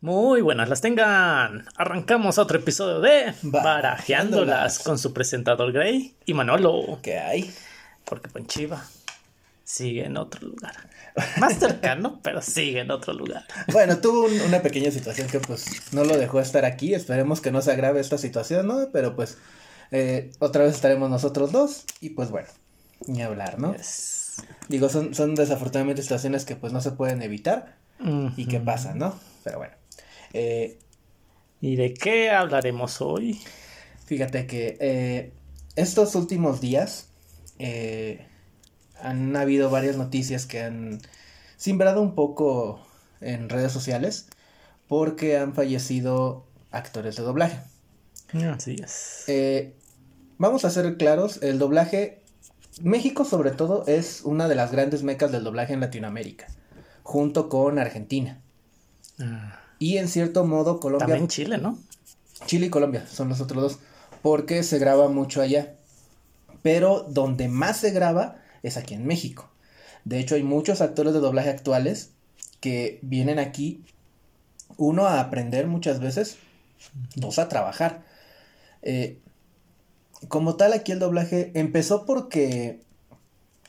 [0.00, 1.66] Muy buenas las tengan.
[1.76, 4.78] Arrancamos otro episodio de Barajeándolas.
[4.78, 6.98] Con su presentador Gray y Manolo.
[7.02, 7.52] ¿Qué hay?
[8.06, 8.82] Porque Ponchiva
[9.62, 10.72] sigue en otro lugar.
[11.38, 13.44] Más cercano, pero sigue en otro lugar.
[13.72, 16.94] Bueno, tuvo un- una pequeña situación que pues no lo dejó estar aquí.
[16.94, 18.88] Esperemos que no se agrave esta situación, ¿no?
[18.92, 19.36] Pero pues
[19.90, 22.48] eh, otra vez estaremos nosotros dos y pues bueno,
[23.06, 23.74] ni hablar, ¿no?
[23.76, 24.42] Yes.
[24.68, 27.76] Digo, son, son desafortunadamente situaciones que pues no se pueden evitar
[28.38, 29.14] y que pasan, ¿no?
[29.44, 29.74] Pero bueno.
[30.32, 30.78] Eh,
[31.60, 33.40] ¿Y de qué hablaremos hoy?
[34.06, 35.32] Fíjate que eh,
[35.76, 37.08] estos últimos días
[37.58, 38.26] eh,
[39.00, 41.00] han habido varias noticias que han
[41.56, 42.80] simbrado un poco
[43.20, 44.28] en redes sociales
[44.88, 47.60] porque han fallecido actores de doblaje.
[48.52, 49.24] Así es.
[49.28, 49.74] Eh,
[50.38, 52.22] vamos a ser claros, el doblaje,
[52.82, 56.46] México sobre todo es una de las grandes mecas del doblaje en Latinoamérica,
[57.02, 58.40] junto con Argentina.
[59.20, 61.08] Ah, Y en cierto modo Colombia...
[61.08, 61.76] También Chile, ¿no?
[62.46, 63.78] Chile y Colombia son los otros dos,
[64.22, 65.74] porque se graba mucho allá.
[66.62, 69.50] Pero donde más se graba es aquí en México.
[70.04, 72.10] De hecho, hay muchos actores de doblaje actuales
[72.60, 73.82] que vienen aquí,
[74.76, 76.36] uno a aprender muchas veces,
[77.16, 78.04] dos a trabajar.
[78.82, 79.18] Eh,
[80.28, 82.80] como tal, aquí el doblaje empezó porque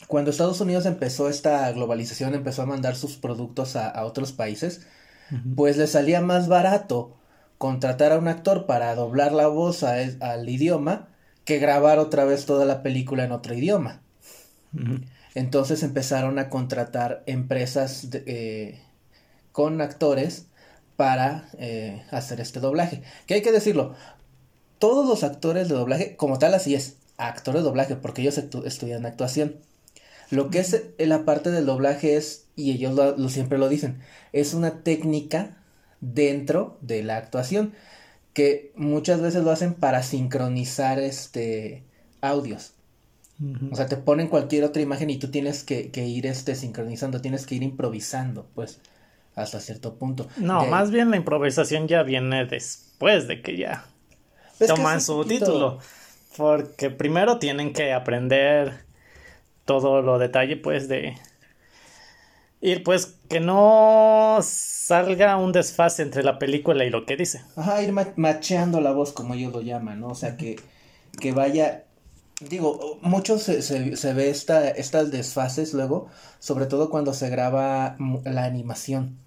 [0.07, 4.85] cuando Estados Unidos empezó esta globalización, empezó a mandar sus productos a, a otros países,
[5.55, 7.17] Pues le salía más barato
[7.57, 11.07] contratar a un actor para doblar la voz a al idioma
[11.45, 14.01] que grabar otra vez toda la película en otro idioma.
[15.35, 18.81] Entonces empezaron a contratar empresas de- eh,
[19.51, 20.47] con actores
[20.97, 23.01] para eh, hacer este doblaje.
[23.25, 23.95] Que hay que decirlo,
[24.79, 28.65] todos los actores de doblaje, como tal así es, actores de doblaje, porque ellos actu-
[28.65, 29.55] estudian actuación.
[30.29, 33.69] Lo que es eh, la parte del doblaje es, y ellos lo, lo- siempre lo
[33.69, 33.99] dicen,
[34.33, 35.57] es una técnica
[36.01, 37.73] dentro de la actuación,
[38.33, 41.83] que muchas veces lo hacen para sincronizar este
[42.21, 42.73] audios.
[43.71, 47.21] O sea, te ponen cualquier otra imagen y tú tienes que, que ir este, sincronizando,
[47.21, 48.79] tienes que ir improvisando, pues,
[49.33, 50.27] hasta cierto punto.
[50.37, 53.85] No, De- más bien la improvisación ya viene después de que ya
[54.67, 55.79] toman su poquito- título.
[56.37, 58.85] Porque primero tienen que aprender
[59.65, 61.17] todo lo detalle, pues, de
[62.61, 67.41] ir, pues, que no salga un desfase entre la película y lo que dice.
[67.55, 70.09] Ajá, ir ma- macheando la voz, como ellos lo llaman, ¿no?
[70.09, 70.69] O sea, que,
[71.19, 71.85] que vaya...
[72.39, 77.97] Digo, mucho se, se, se ve esta, estas desfases luego, sobre todo cuando se graba
[78.25, 79.17] la animación.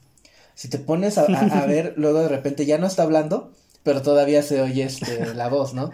[0.55, 3.53] Si te pones a, a- a ver, luego de repente ya no está hablando,
[3.85, 5.93] pero todavía se oye este, la voz, ¿no?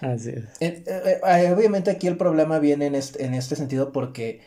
[0.00, 0.44] Así es.
[0.60, 4.40] Eh, eh, eh, obviamente aquí el problema viene en este, en este sentido porque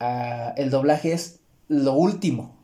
[0.00, 2.56] ah, el doblaje es lo último.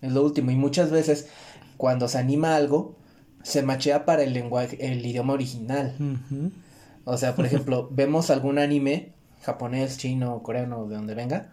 [0.00, 0.50] Es lo último.
[0.50, 1.28] Y muchas veces
[1.76, 2.96] cuando se anima algo,
[3.42, 6.00] se machea para el lenguaje, el idioma original.
[7.04, 9.12] O sea, por ejemplo, vemos algún anime
[9.42, 11.50] japonés, chino, coreano, de donde venga.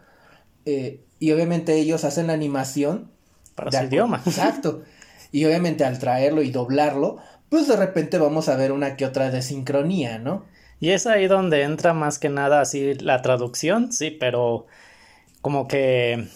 [0.66, 3.12] eh, y obviamente ellos hacen la animación
[3.56, 4.22] Para de su idioma.
[4.26, 4.84] Exacto.
[5.32, 7.18] Y obviamente al traerlo y doblarlo,
[7.50, 10.46] pues de repente vamos a ver una que otra desincronía, ¿no?
[10.80, 14.66] Y es ahí donde entra más que nada así la traducción, sí, pero
[15.42, 16.28] como que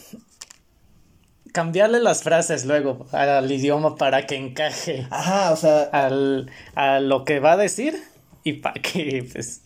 [1.52, 7.26] cambiarle las frases luego al idioma para que encaje Ajá, o sea, al, a lo
[7.26, 7.96] que va a decir
[8.44, 9.62] y para que pues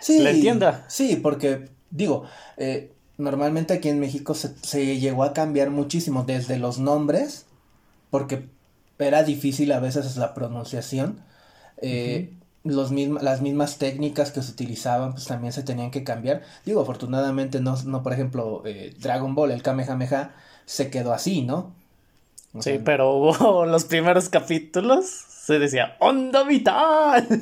[0.00, 0.18] sí.
[0.20, 0.84] le entienda.
[0.88, 2.24] Sí, porque digo,
[2.56, 7.46] eh, normalmente aquí en México se, se llegó a cambiar muchísimo desde los nombres,
[8.10, 8.48] porque
[8.98, 11.22] era difícil a veces la pronunciación.
[11.80, 12.32] eh,
[12.64, 16.42] los misma- las mismas técnicas que se utilizaban pues también se tenían que cambiar.
[16.66, 20.34] Digo, afortunadamente no, no por ejemplo, eh, Dragon Ball, el Kamehameha,
[20.66, 21.72] se quedó así, ¿no?
[22.54, 27.26] O Sí, pero hubo los primeros capítulos se decía onda vital.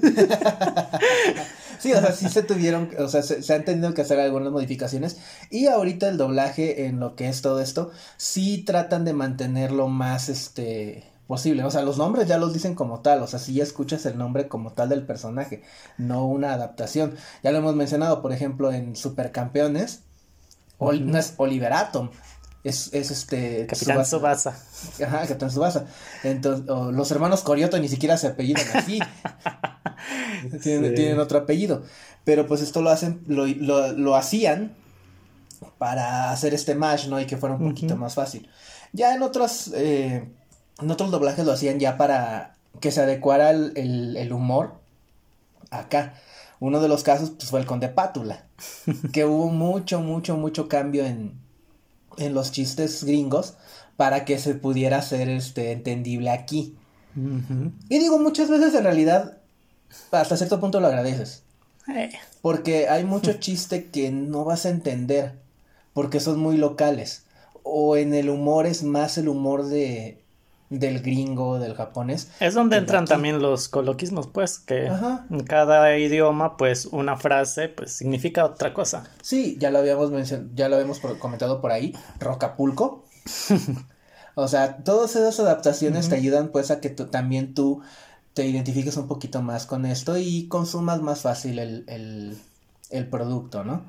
[1.78, 4.50] Sí, o sea, sí se tuvieron, o sea, se, se han tenido que hacer algunas
[4.50, 5.18] modificaciones.
[5.50, 10.30] Y ahorita el doblaje en lo que es todo esto, sí tratan de mantenerlo más,
[10.30, 11.64] este, posible.
[11.64, 14.16] O sea, los nombres ya los dicen como tal, o sea, si ya escuchas el
[14.18, 15.62] nombre como tal del personaje,
[15.98, 17.14] no una adaptación.
[17.42, 20.00] Ya lo hemos mencionado, por ejemplo, en Supercampeones,
[20.78, 22.10] Ol- no es Oliver Atom.
[22.64, 23.66] Es, es este.
[23.66, 24.50] Capitán Subasa.
[25.04, 25.86] Ajá, Capitán Subasa.
[26.24, 28.98] Entonces, los hermanos Corioto ni siquiera se apellidan así.
[30.62, 30.94] tienen, Sí.
[30.96, 31.82] tienen otro apellido.
[32.24, 34.74] Pero pues esto lo hacen, lo, lo, lo hacían
[35.78, 37.20] para hacer este match, ¿no?
[37.20, 38.48] Y que fuera un poquito más fácil.
[38.92, 40.28] Ya en otros, eh,
[40.80, 44.74] en otros doblajes lo hacían ya para que se adecuara el, el, el humor
[45.70, 46.14] acá.
[46.58, 48.46] Uno de los casos pues, fue el Conde Pátula,
[49.12, 51.38] que hubo mucho, mucho, mucho cambio en,
[52.18, 53.54] en los chistes gringos
[53.96, 56.76] para que se pudiera hacer este entendible aquí.
[57.88, 59.38] Y digo, muchas veces en realidad,
[60.10, 61.44] hasta cierto punto lo agradeces.
[61.88, 62.10] Eh.
[62.42, 65.32] Porque hay mucho chiste que no vas a entender,
[65.94, 67.24] porque son muy locales.
[67.62, 70.22] O en el humor es más el humor de
[70.70, 72.30] del gringo, del japonés.
[72.40, 77.92] Es donde entran también los coloquismos, pues, que en cada idioma, pues, una frase, pues,
[77.92, 79.04] significa otra cosa.
[79.22, 83.04] Sí, ya lo habíamos mencionado, ya lo habíamos comentado por ahí, Rocapulco.
[84.34, 87.82] o sea, todas esas adaptaciones te ayudan, pues, a que también tú
[88.34, 92.36] te identifiques un poquito más con esto y consumas más fácil el, el,
[92.90, 93.84] el producto, ¿no?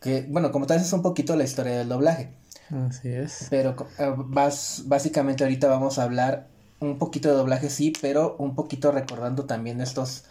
[0.00, 2.30] Que, bueno, como tal, es un poquito la historia del doblaje.
[2.70, 3.46] Así es.
[3.50, 6.48] Pero eh, básicamente ahorita vamos a hablar
[6.80, 10.24] un poquito de doblaje, sí, pero un poquito recordando también estos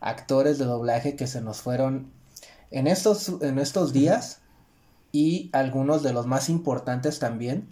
[0.00, 2.12] actores de doblaje que se nos fueron
[2.70, 4.40] en estos, en estos días
[5.12, 7.68] y algunos de los más importantes también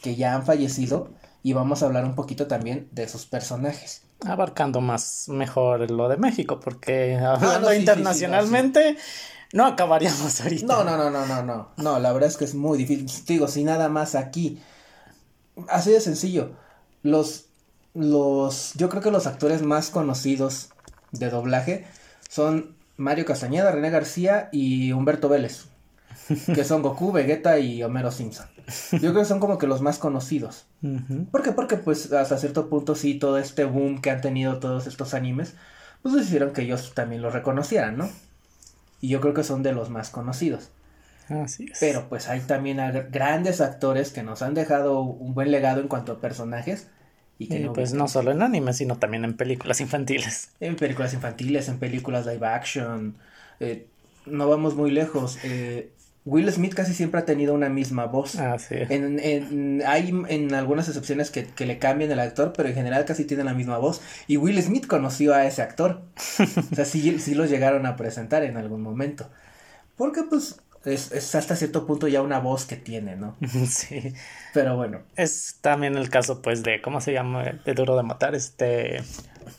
[0.00, 1.10] que ya han fallecido
[1.42, 4.02] y vamos a hablar un poquito también de sus personajes.
[4.24, 8.98] Abarcando más mejor lo de México, porque ah, hablando internacionalmente no
[9.64, 10.66] acabaríamos ahorita.
[10.66, 11.68] No, no, no, no, no, no.
[11.76, 13.08] No, la verdad es que es muy difícil.
[13.26, 14.60] Digo, si nada más aquí.
[15.68, 16.52] Así de sencillo.
[17.02, 17.46] Los,
[17.94, 20.70] los, yo creo que los actores más conocidos
[21.12, 21.86] de doblaje
[22.28, 25.66] son Mario Castañeda, René García y Humberto Vélez.
[26.54, 28.46] Que son Goku, Vegeta y Homero Simpson.
[28.90, 30.66] Yo creo que son como que los más conocidos.
[31.30, 31.52] ¿Por qué?
[31.52, 35.54] Porque pues hasta cierto punto sí, todo este boom que han tenido todos estos animes,
[36.02, 38.10] pues hicieron que ellos también los reconocieran, ¿no?
[39.00, 40.70] Y yo creo que son de los más conocidos.
[41.28, 41.78] Así es.
[41.80, 42.78] Pero pues hay también
[43.10, 46.88] grandes actores que nos han dejado un buen legado en cuanto a personajes.
[47.38, 50.50] Y que no pues no solo en anime, sino también en películas infantiles.
[50.60, 53.16] En películas infantiles, en películas live action.
[53.60, 53.86] Eh,
[54.24, 55.38] no vamos muy lejos.
[55.44, 55.90] Eh,
[56.26, 58.34] Will Smith casi siempre ha tenido una misma voz.
[58.34, 58.74] Ah, sí.
[58.74, 63.04] En, en, hay en algunas excepciones que, que, le cambian el actor, pero en general
[63.04, 64.02] casi tiene la misma voz.
[64.26, 66.02] Y Will Smith conoció a ese actor.
[66.72, 69.30] o sea, sí, sí lo llegaron a presentar en algún momento.
[69.96, 73.36] Porque pues es, es, hasta cierto punto ya una voz que tiene, ¿no?
[73.68, 74.12] Sí.
[74.52, 75.02] Pero bueno.
[75.16, 77.44] Es también el caso, pues, de, ¿cómo se llama?
[77.64, 79.02] De Duro de Matar, este...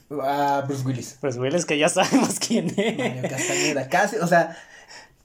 [0.09, 1.17] Ah, Bruce Willis.
[1.21, 2.97] Bruce Willis, que ya sabemos quién es.
[2.97, 4.57] Mario Castañeda, casi, o sea,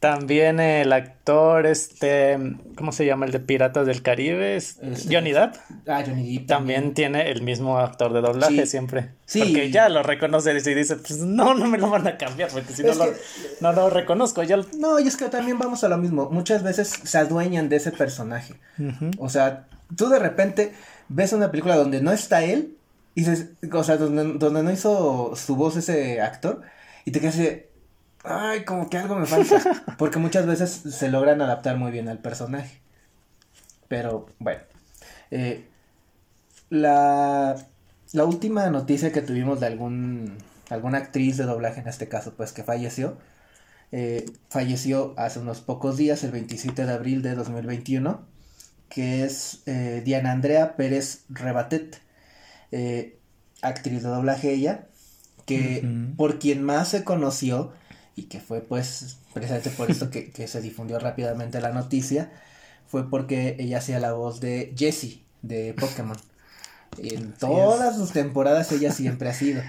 [0.02, 2.37] también el actor, este,
[2.75, 3.25] ¿cómo se llama?
[3.25, 5.54] El de Piratas del Caribe, este, Johnny Depp.
[5.87, 6.49] Ah, Johnny Depp.
[6.49, 9.10] También, tiene el mismo actor de doblaje siempre.
[9.26, 9.38] Sí.
[9.38, 12.72] Porque ya lo reconoce y dice, pues no, no me lo van a cambiar, porque
[12.72, 13.04] si no, lo,
[13.60, 14.43] no lo reconozco.
[14.43, 16.28] Ya No, y es que también vamos a lo mismo.
[16.31, 18.55] Muchas veces se adueñan de ese personaje.
[19.19, 20.72] O sea, tú de repente
[21.10, 22.76] ves una película donde no está él,
[23.14, 26.62] y dices, o sea, donde, donde no hizo su voz ese actor,
[27.05, 27.38] y te quedas
[28.24, 29.60] ay, como que algo me falta.
[29.98, 32.80] Porque muchas veces se logran adaptar muy bien al personaje.
[33.88, 34.62] Pero bueno.
[35.30, 35.66] Eh,
[36.70, 37.56] la,
[38.12, 40.38] la última noticia que tuvimos de algún,
[40.70, 43.19] alguna actriz de doblaje, en este caso, pues que falleció.
[43.90, 48.26] Eh, falleció hace unos pocos días, el 27 de abril de 2021,
[48.88, 52.00] que es eh, Diana Andrea Pérez Rebatet,
[53.60, 54.86] actriz de doblaje ella,
[55.44, 55.86] que
[56.16, 57.72] por quien más se conoció
[58.14, 62.31] y que fue pues precisamente por eso que, que, se difundió rápidamente la noticia,
[62.87, 66.17] fue porque ella hacía la voz de Jessie de Pokémon.
[66.99, 69.63] En todas sus temporadas ella siempre ha sido.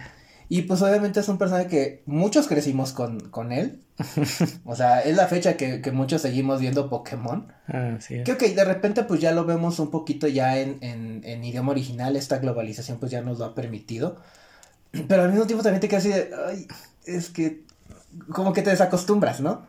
[0.50, 3.80] Y pues obviamente es un personaje que muchos crecimos con, con él.
[4.66, 7.52] O sea, es la fecha que, que muchos seguimos viendo Pokémon.
[7.68, 8.24] Ah, sí.
[8.24, 11.72] Que ok, de repente pues ya lo vemos un poquito ya en, en, en idioma
[11.72, 12.16] original.
[12.16, 14.18] Esta globalización pues ya nos lo ha permitido.
[15.08, 16.68] Pero al mismo tiempo también te quedas así de, ay,
[17.06, 17.64] es que
[18.32, 19.66] como que te desacostumbras, ¿no?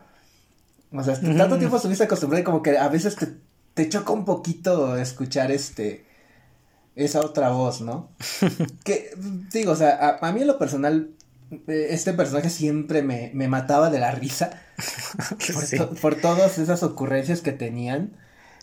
[0.91, 3.33] O sea, tanto tiempo estuviste acostumbrado y como que a veces te,
[3.73, 6.05] te choca un poquito escuchar este
[6.95, 8.09] esa otra voz, ¿no?
[8.83, 9.11] que
[9.51, 11.09] digo, o sea, a, mí en lo personal
[11.67, 14.61] eh, este personaje siempre me, me mataba de la risa
[15.77, 18.13] por, por, todas esas ocurrencias que tenían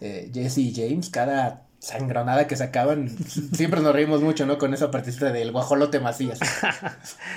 [0.00, 3.10] eh, Jesse y James, cada sangronada que sacaban,
[3.52, 4.56] siempre nos reímos mucho, ¿no?
[4.56, 6.38] Con esa partida del guajolote Macías.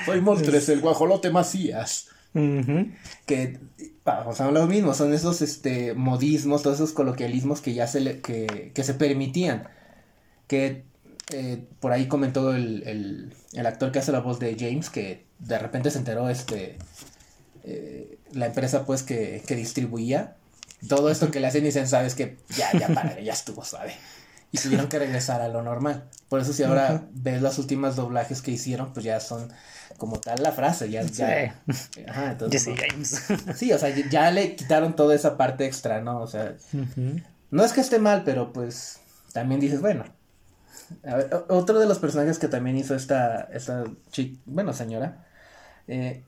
[0.05, 2.07] Soy Montres, el guajolote Macías.
[3.25, 3.59] Que,
[4.03, 8.21] vamos a lo mismo, son esos este, modismos, todos esos coloquialismos que ya se, le,
[8.21, 9.67] que, que se permitían.
[10.47, 10.83] Que
[11.31, 15.25] eh, por ahí comentó el, el, el, actor que hace la voz de James que
[15.39, 16.77] de repente se enteró este
[17.63, 20.35] eh, la empresa pues que, que distribuía
[20.87, 23.95] todo esto que le hacen y dicen, sabes que ya, ya para, ya estuvo suave.
[24.51, 26.07] Y tuvieron que regresar a lo normal.
[26.29, 29.51] Por eso si ahora ves las últimas doblajes que hicieron, pues ya son
[29.97, 31.27] como tal la frase, ya, ya.
[32.07, 32.63] Ajá, entonces.
[33.55, 36.19] Sí, o sea, ya le quitaron toda esa parte extra, ¿no?
[36.21, 36.55] O sea,
[37.51, 38.99] no es que esté mal, pero pues
[39.33, 40.03] también dices, bueno,
[41.07, 45.25] A ver, o- otro de los personajes que también hizo esta, esta chica, bueno, señora,
[45.87, 46.21] eh,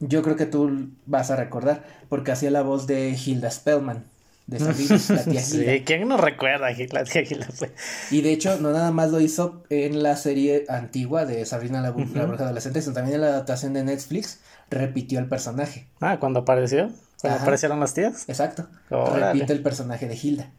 [0.00, 4.04] yo creo que tú vas a recordar, porque hacía la voz de Hilda Spellman,
[4.46, 5.42] de Sabrina, la tía Hilda.
[5.72, 7.46] Sí, ¿quién no recuerda a la tía Gilda?
[7.58, 7.70] Pues,
[8.10, 11.94] Y de hecho, no nada más lo hizo en la serie antigua de Sabrina la,
[11.94, 15.86] Bu- la bruja adolescente, sino también en la adaptación de Netflix repitió el personaje.
[16.00, 16.90] Ah, cuando apareció.
[17.20, 17.42] Cuando Ajá.
[17.44, 18.24] aparecieron las tías.
[18.28, 18.66] Exacto.
[18.90, 20.50] Repite el personaje de Hilda.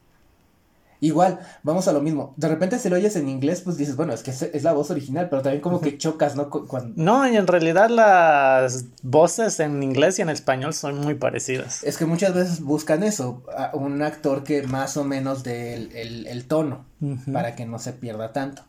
[1.04, 2.34] Igual, vamos a lo mismo.
[2.38, 4.92] De repente si lo oyes en inglés, pues dices, bueno, es que es, la voz
[4.92, 6.50] original, pero también como que chocas, ¿no?
[6.52, 6.94] Cu- Cuando...
[6.96, 11.84] No, y en realidad las voces en inglés y en español son muy parecidas.
[11.84, 15.92] Es que muchas veces buscan eso, a un actor que más o menos dé el,
[15.96, 16.86] el- el tono,
[17.34, 18.64] para que no se pierda tanto.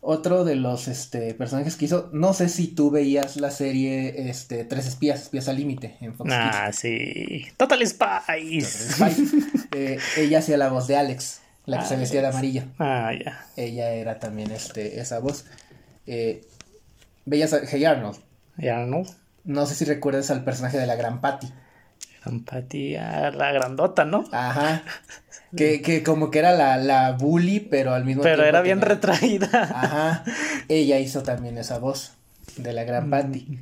[0.00, 4.62] Otro de los este, personajes que hizo, no sé si tú veías la serie este,
[4.64, 6.40] Tres Espías, Espías al Límite en Fox Kids.
[6.40, 7.46] Ah, sí.
[7.56, 8.92] Total Spice.
[8.92, 9.30] Spy.
[9.72, 12.62] Eh, ella hacía la voz de Alex, la que se vestía de amarillo.
[12.78, 13.44] Ah, ya.
[13.56, 15.44] Ella era también este, esa voz.
[16.06, 16.44] Eh,
[17.30, 18.18] a Hey Arnold.
[18.56, 19.02] Ya no.
[19.44, 21.48] No sé si recuerdas al personaje de la Gran Patty.
[22.26, 24.24] Empatía, la grandota, ¿no?
[24.32, 24.82] Ajá.
[25.56, 28.48] Que, que como que era la, la bully, pero al mismo Pero tiempo.
[28.50, 29.48] era bien tenía- retraída.
[29.62, 30.24] Ajá.
[30.68, 32.12] Ella hizo también esa voz
[32.58, 32.86] de la Mm.
[32.86, 33.58] Gran Patty.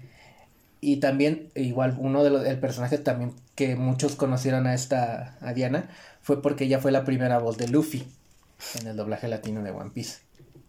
[0.80, 5.52] Y también, igual, uno de los, el personaje también que muchos conocieron a esta, a
[5.52, 5.88] Diana,
[6.26, 8.04] fue porque ella fue la primera voz de Luffy
[8.80, 10.18] en el doblaje latino de One Piece.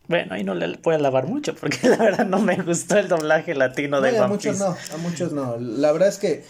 [0.08, 3.56] Bueno, ahí no le puedo alabar mucho porque la verdad no me gustó el doblaje
[3.56, 4.64] latino de No, y a One muchos Piece.
[4.70, 5.58] no, a muchos no.
[5.58, 6.46] La verdad es que,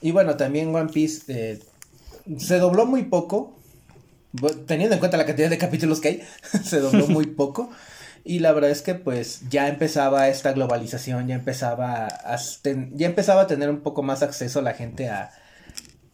[0.00, 1.58] y bueno, también One Piece eh,
[2.38, 3.58] se dobló muy poco,
[4.66, 6.22] teniendo en cuenta la cantidad de capítulos que hay,
[6.64, 7.68] se dobló muy poco.
[8.24, 13.08] Y la verdad es que pues ya empezaba esta globalización, ya empezaba a, ten- ya
[13.08, 15.32] empezaba a tener un poco más acceso la gente a,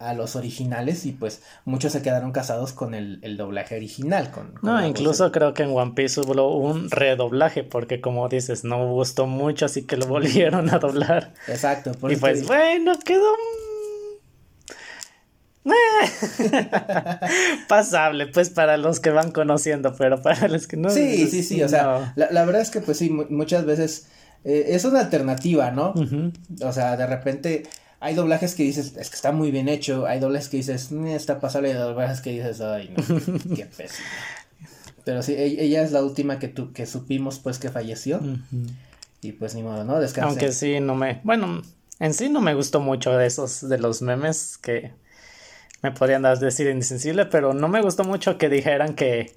[0.00, 4.30] a los originales y pues muchos se quedaron casados con el, el doblaje original.
[4.30, 8.62] Con, No, voz incluso creo que en One Piece hubo un redoblaje porque como dices,
[8.62, 11.34] no gustó mucho, así que lo volvieron a doblar.
[11.48, 11.92] Exacto.
[11.92, 13.26] por Y pues bueno, quedó
[15.68, 16.70] eh,
[17.68, 20.90] pasable, pues para los que van conociendo, pero para los que no.
[20.90, 23.64] Sí, pues, sí, sí, o sea, la, la verdad es que pues sí, mu- muchas
[23.66, 24.06] veces
[24.44, 25.92] eh, es una alternativa, ¿no?
[26.62, 27.64] O sea, de repente
[28.00, 31.06] hay doblajes que dices, es que está muy bien hecho, hay doblajes que dices, "Mm,
[31.08, 32.96] está pasable, y hay doblajes que dices, ay, no,
[33.56, 34.08] qué, pésimo.
[35.04, 38.20] Pero sí, e- ella es la última que, tu, que supimos pues que falleció
[39.22, 39.98] y pues ni modo, ¿no?
[40.00, 40.28] Descansa.
[40.28, 41.20] Aunque sí, no me.
[41.24, 41.62] Bueno,
[41.98, 44.92] en sí no me gustó mucho de esos, de los memes que
[45.82, 49.36] me podrían dar decir insensible, pero no me gustó mucho que dijeran que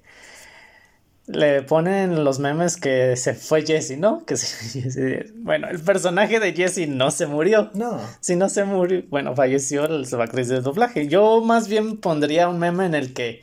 [1.32, 4.24] le ponen los memes que se fue Jesse, ¿no?
[4.24, 7.70] Que se- bueno, el personaje de Jesse no se murió.
[7.74, 11.08] No, Si no se murió, bueno, falleció el su actriz de doblaje.
[11.08, 13.40] Yo más bien pondría un meme en el que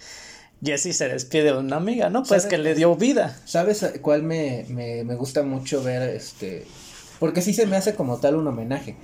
[0.63, 2.23] Jesse se despide de una amiga, ¿no?
[2.23, 3.37] Pues que le dio vida.
[3.45, 6.65] ¿sabes cuál me, me, me gusta mucho ver este?
[7.19, 8.95] Porque sí se me hace como tal un homenaje.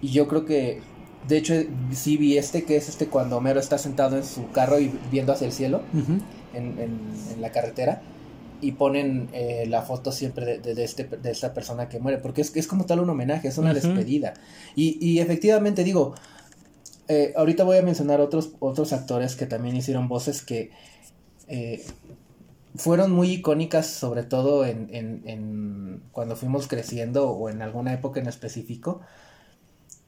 [0.00, 0.80] Y yo creo que,
[1.26, 1.54] de hecho,
[1.92, 5.32] sí vi este, que es este cuando Homero está sentado en su carro y viendo
[5.32, 5.82] hacia el cielo,
[6.54, 7.00] en, en,
[7.34, 8.00] en la carretera,
[8.60, 12.18] y ponen eh, la foto siempre de, de, de este, de esta persona que muere,
[12.18, 14.34] porque es, es como tal un homenaje, es una despedida.
[14.74, 16.14] Y, y efectivamente digo,
[17.08, 20.70] eh, ahorita voy a mencionar otros, otros actores que también hicieron voces que
[21.46, 21.84] eh,
[22.76, 28.20] fueron muy icónicas, sobre todo en, en, en cuando fuimos creciendo o en alguna época
[28.20, 29.00] en específico.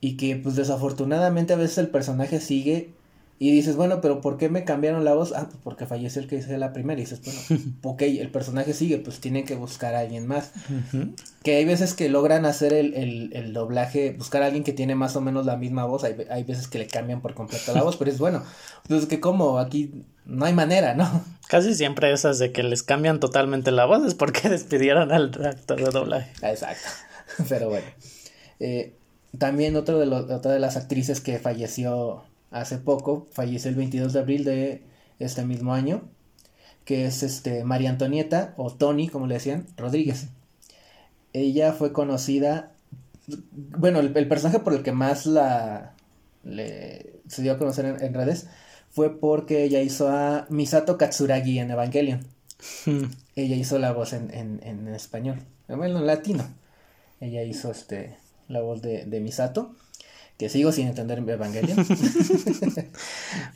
[0.02, 2.94] Y que pues desafortunadamente a veces el personaje sigue
[3.42, 5.32] y dices, bueno, pero ¿por qué me cambiaron la voz?
[5.34, 7.00] Ah, pues porque falleció el que hice la primera.
[7.00, 10.52] Y dices, bueno, ok, el personaje sigue, pues tienen que buscar a alguien más.
[11.42, 14.94] Que hay veces que logran hacer el, el, el doblaje, buscar a alguien que tiene
[14.94, 16.04] más o menos la misma voz.
[16.04, 18.44] Hay, hay veces que le cambian por completo la voz, pero es bueno.
[18.88, 21.24] Pues que como aquí no hay manera, ¿no?
[21.48, 25.82] Casi siempre esas de que les cambian totalmente la voz es porque despidieron al actor
[25.82, 26.30] de doblaje.
[26.42, 26.88] Exacto.
[27.48, 27.86] Pero bueno.
[28.58, 28.92] Eh,
[29.38, 34.12] también otro de los, otra de las actrices que falleció hace poco, falleció el 22
[34.12, 34.82] de abril de
[35.18, 36.02] este mismo año,
[36.84, 40.28] que es este María Antonieta, o Tony, como le decían, Rodríguez.
[41.32, 42.72] Ella fue conocida,
[43.48, 45.94] bueno, el, el personaje por el que más la
[46.42, 48.48] le, se dio a conocer en, en redes
[48.90, 52.26] fue porque ella hizo a Misato Katsuragi en Evangelion.
[53.36, 55.38] Ella hizo la voz en, en, en español,
[55.68, 56.44] bueno, en latino.
[57.20, 59.74] Ella hizo este la voz de, de Misato,
[60.40, 61.76] que sigo sin entender Evangelion.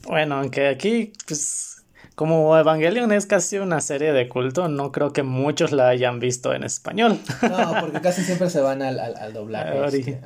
[0.06, 1.82] Bueno, aunque aquí, pues,
[2.14, 6.52] como Evangelion es casi una serie de culto, no creo que muchos la hayan visto
[6.52, 7.18] en español.
[7.42, 9.78] No, porque casi siempre se van al, al, al doblaje.
[9.78, 10.20] Al este.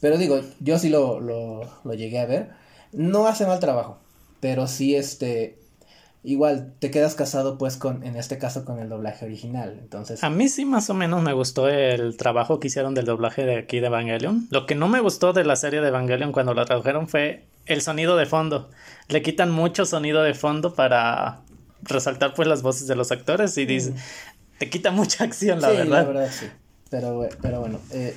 [0.00, 2.48] Pero digo, yo sí lo, lo, lo llegué a ver.
[2.92, 3.98] No hace mal trabajo,
[4.40, 5.58] pero sí este...
[6.22, 9.78] igual te quedas casado pues con, en este caso con el doblaje original.
[9.80, 10.22] Entonces...
[10.22, 13.58] A mí sí más o menos me gustó el trabajo que hicieron del doblaje de
[13.58, 14.46] aquí de Evangelion.
[14.50, 17.80] Lo que no me gustó de la serie de Evangelion cuando la tradujeron fue el
[17.80, 18.70] sonido de fondo.
[19.08, 21.40] Le quitan mucho sonido de fondo para
[21.82, 23.94] resaltar pues las voces de los actores y dice,
[24.58, 26.02] te quita mucha acción, la sí, verdad.
[26.02, 26.46] La verdad, sí.
[26.90, 28.16] Pero, pero bueno, eh,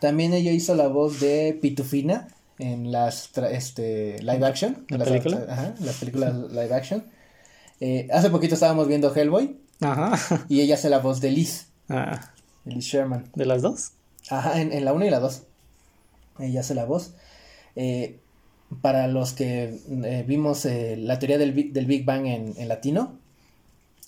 [0.00, 4.84] también ella hizo la voz de Pitufina en las este, live action.
[4.88, 5.46] ¿La las, película?
[5.48, 7.04] Ajá, las películas live action.
[7.80, 10.44] Eh, hace poquito estábamos viendo Hellboy Ajá.
[10.48, 12.32] y ella hace la voz de Liz, Ah,
[12.64, 13.28] Liz Sherman.
[13.34, 13.92] ¿De las dos?
[14.30, 15.42] Ajá, en, en la 1 y la 2.
[16.38, 17.12] Ella hace la voz.
[17.76, 18.18] Eh,
[18.80, 22.68] para los que eh, vimos eh, la teoría del, Big- del Big Bang en, en
[22.68, 23.18] latino,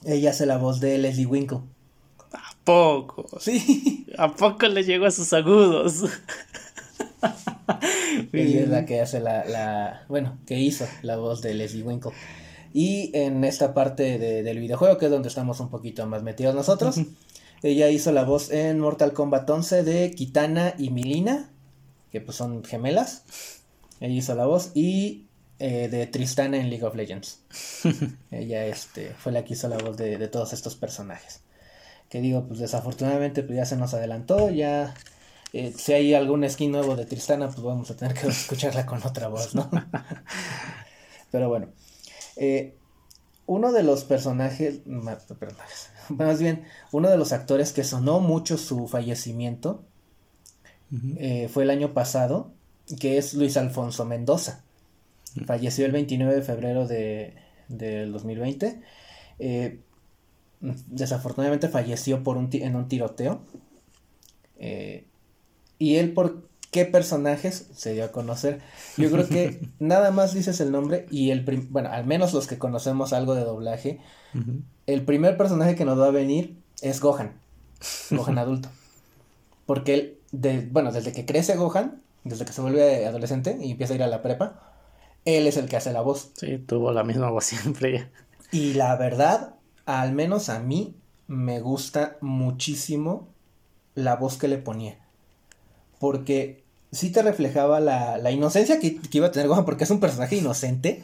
[0.05, 1.59] ella hace la voz de Leslie Winkle.
[2.33, 3.27] ¿A poco?
[3.41, 4.07] Sí.
[4.19, 6.05] ¿A poco le llegó a sus agudos?
[8.33, 12.13] Ella es la que hace la, la, bueno, que hizo la voz de Leslie Winkle.
[12.79, 16.55] Y en esta parte de- del videojuego, que es donde estamos un poquito más metidos
[16.55, 17.01] nosotros,
[17.63, 21.49] ella hizo la voz en Mortal Kombat 11 de Kitana y Milina,
[22.13, 23.23] que pues son gemelas.
[23.99, 25.25] Ella hizo la voz y
[25.59, 27.41] eh, de Tristana en League of Legends.
[28.31, 31.41] ella este, fue la que hizo la voz de, de todos estos personajes.
[32.11, 34.93] Que digo, pues desafortunadamente pues ya se nos adelantó, ya
[35.55, 39.03] eh, si hay algún skin nuevo de Tristana, pues vamos a tener que escucharla con
[39.03, 39.71] otra voz, ¿no?
[41.31, 41.69] Pero bueno,
[42.37, 42.77] eh,
[43.47, 44.81] uno de los personajes,
[46.09, 49.85] más bien, uno de los actores que sonó mucho su fallecimiento
[51.19, 52.53] eh, fue el año pasado,
[53.01, 54.63] que es Luis Alfonso Mendoza.
[55.47, 57.35] Falleció el 29 de febrero de,
[57.69, 58.81] del 2020.
[59.39, 59.81] Eh,
[60.61, 63.41] desafortunadamente falleció por un en un tiroteo.
[64.59, 65.05] Eh,
[65.79, 68.61] y él por qué personajes se dio a conocer.
[68.97, 72.47] Yo creo que nada más dices el nombre y el prim- bueno, al menos los
[72.47, 74.01] que conocemos algo de doblaje,
[74.87, 77.33] el primer personaje que nos va a venir es Gohan.
[78.11, 78.69] Gohan adulto.
[79.67, 83.95] Porque él, de, bueno, desde que crece Gohan, desde que se vuelve adolescente y empieza
[83.95, 84.75] a ir a la prepa,
[85.25, 86.31] él es el que hace la voz.
[86.37, 88.11] Sí, tuvo la misma voz siempre ya.
[88.53, 89.55] Y la verdad,
[89.87, 90.95] al menos a mí,
[91.27, 93.29] me gusta muchísimo
[93.95, 94.99] la voz que le ponía.
[95.99, 99.91] Porque sí te reflejaba la, la inocencia que, que iba a tener Gohan, porque es
[99.91, 101.03] un personaje inocente,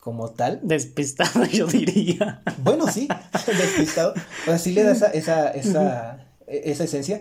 [0.00, 0.60] como tal.
[0.62, 2.42] Despistado, yo diría.
[2.58, 3.08] Bueno, sí,
[3.46, 4.14] despistado.
[4.42, 7.20] O sea, sí le da esa, esa, esa, e- esa esencia.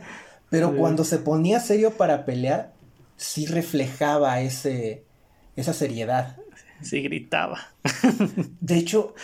[0.50, 0.76] Pero Sí.
[0.78, 2.72] cuando se ponía serio para pelear,
[3.17, 5.04] sí reflejaba ese,
[5.58, 6.38] esa seriedad.
[6.82, 7.60] Sí, gritaba.
[8.62, 9.15] De hecho,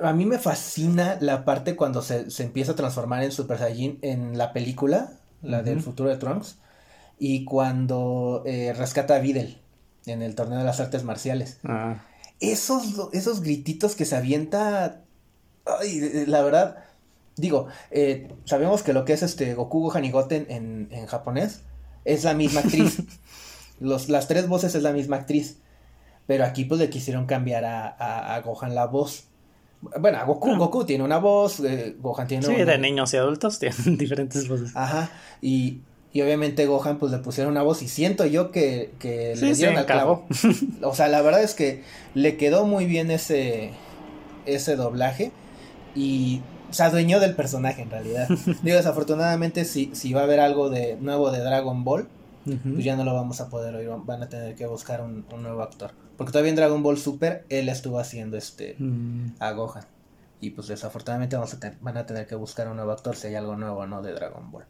[0.00, 3.98] a mí me fascina la parte cuando se, se empieza a transformar en Super Saiyajin
[4.02, 5.12] en la película,
[5.42, 6.56] la del futuro de Trunks,
[7.18, 9.60] y cuando eh, rescata a Videl
[10.06, 11.58] en el torneo de las artes marciales.
[11.64, 12.02] Ah,
[12.40, 15.02] Esos, esos grititos que se avienta,
[15.80, 16.84] ay, la verdad,
[17.36, 21.62] digo, eh, sabemos que lo que es este Goku Gohan y Goten en, en japonés
[22.04, 23.02] es la misma actriz.
[23.80, 25.58] Los, las tres voces es la misma actriz.
[26.26, 29.24] Pero aquí pues le quisieron cambiar a, a, a Gohan la voz.
[30.00, 30.58] Bueno, a Goku, Ah.
[30.58, 32.64] Goku tiene una voz, eh, Gohan tiene sí, una...
[32.64, 34.72] de niños y adultos tienen diferentes voces.
[34.74, 35.80] Ajá, y,
[36.12, 39.54] y obviamente Gohan pues le pusieron una voz y siento yo que, que Sí, le
[39.54, 40.26] dieron al clavo.
[40.82, 41.82] O sea, la verdad es que
[42.14, 43.72] le quedó muy bien ese,
[44.46, 45.32] ese doblaje
[45.94, 46.40] y
[46.70, 48.28] se adueñó del personaje en realidad.
[48.62, 52.08] Digo, desafortunadamente si, si va a haber algo de nuevo de Dragon Ball,
[52.44, 55.42] pues ya no lo vamos a poder oír, van a tener que buscar un, un
[55.42, 55.90] nuevo actor.
[56.16, 59.84] Porque todavía en Dragon Ball Super él estuvo haciendo este Mm, a Gohan.
[60.40, 63.34] Y pues desafortunadamente vamos a van a tener que buscar un nuevo actor si hay
[63.34, 64.64] algo nuevo no de Dragon Ball.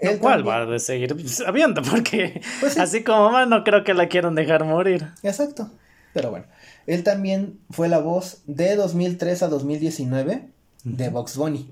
[0.00, 2.80] Él cual va a seguir sabiendo, porque Pues sí.
[2.80, 5.08] así como va, no creo que la quieran dejar morir.
[5.22, 5.70] Exacto.
[6.14, 6.46] Pero bueno,
[6.86, 10.48] él también fue la voz de 2003 a 2019
[10.84, 11.70] de Box Bunny.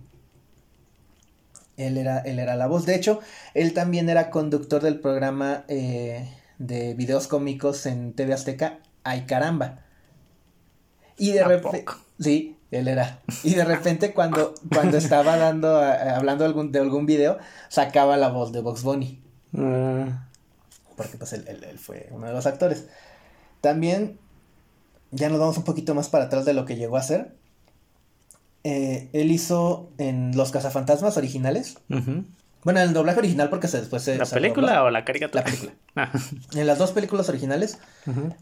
[1.76, 2.86] Él era, él era la voz.
[2.86, 3.20] De hecho,
[3.54, 9.80] él también era conductor del programa eh, de videos cómicos en TV Azteca, Ay Caramba.
[11.18, 11.84] Y de ¿A repente.
[12.18, 13.20] Sí, él era.
[13.44, 18.28] Y de repente cuando, cuando estaba dando, a- hablando algún, de algún video, sacaba la
[18.28, 19.22] voz de Box Bunny.
[19.56, 20.26] Ah,
[20.96, 22.86] Porque pues él, él- él fue uno de los actores.
[23.60, 24.18] También,
[25.10, 27.34] ya nos vamos un poquito más para atrás de lo que llegó a hacer.
[28.64, 31.78] Eh, él hizo en Los Cazafantasmas originales.
[31.88, 34.18] Bueno, en el doblaje original porque se, después se...
[34.18, 35.42] ¿La película o la caricatura?
[35.44, 35.72] La película.
[35.98, 36.12] Ah,
[36.54, 37.78] En las dos películas originales,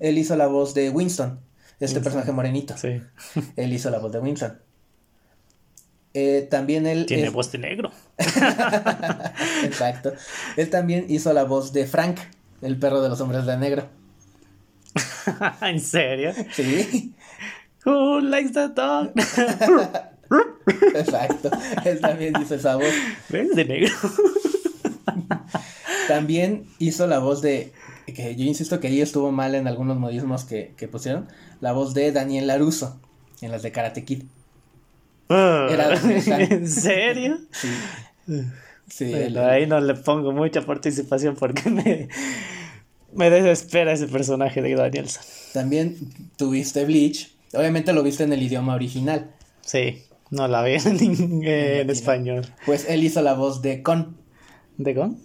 [0.00, 1.38] él hizo la voz de Winston,
[1.80, 2.76] este personaje morenito.
[2.76, 3.00] Sí,
[3.56, 4.58] Él hizo la voz de Winston.
[6.16, 7.06] Eh, también él...
[7.06, 7.90] tiene es- voz de negro.
[9.64, 10.12] Exacto.
[10.56, 12.18] Él también hizo la voz de Frank,
[12.62, 13.88] el perro de los hombres de negro.
[15.60, 16.32] ¿En serio?
[16.52, 17.12] Sí.
[17.84, 19.12] Who likes the dog?
[20.94, 21.50] Exacto.
[21.84, 22.94] Él también hizo esa voz.
[23.28, 23.50] ¿Ves?
[23.56, 23.92] De negro.
[26.08, 27.72] También hizo la voz de.
[28.14, 31.27] Que yo insisto que ahí estuvo mal en algunos modismos que, que pusieron.
[31.61, 33.01] La voz de Daniel Laruso
[33.40, 34.25] en las de Karate Kid.
[35.29, 35.95] Era
[36.51, 37.38] ¿En serio?
[37.51, 37.69] Sí.
[38.88, 42.09] Sí, Bueno, el- ahí no le pongo mucha participación porque me,
[43.14, 45.23] me desespera ese personaje de Danielson.
[45.55, 45.97] También
[46.37, 47.35] tuviste Bleach.
[47.55, 49.31] Obviamente lo viste en el idioma original.
[49.62, 52.47] Sí, no la vi en, en español.
[52.67, 54.17] Pues él hizo la voz de Con.
[54.77, 55.19] ¿De con?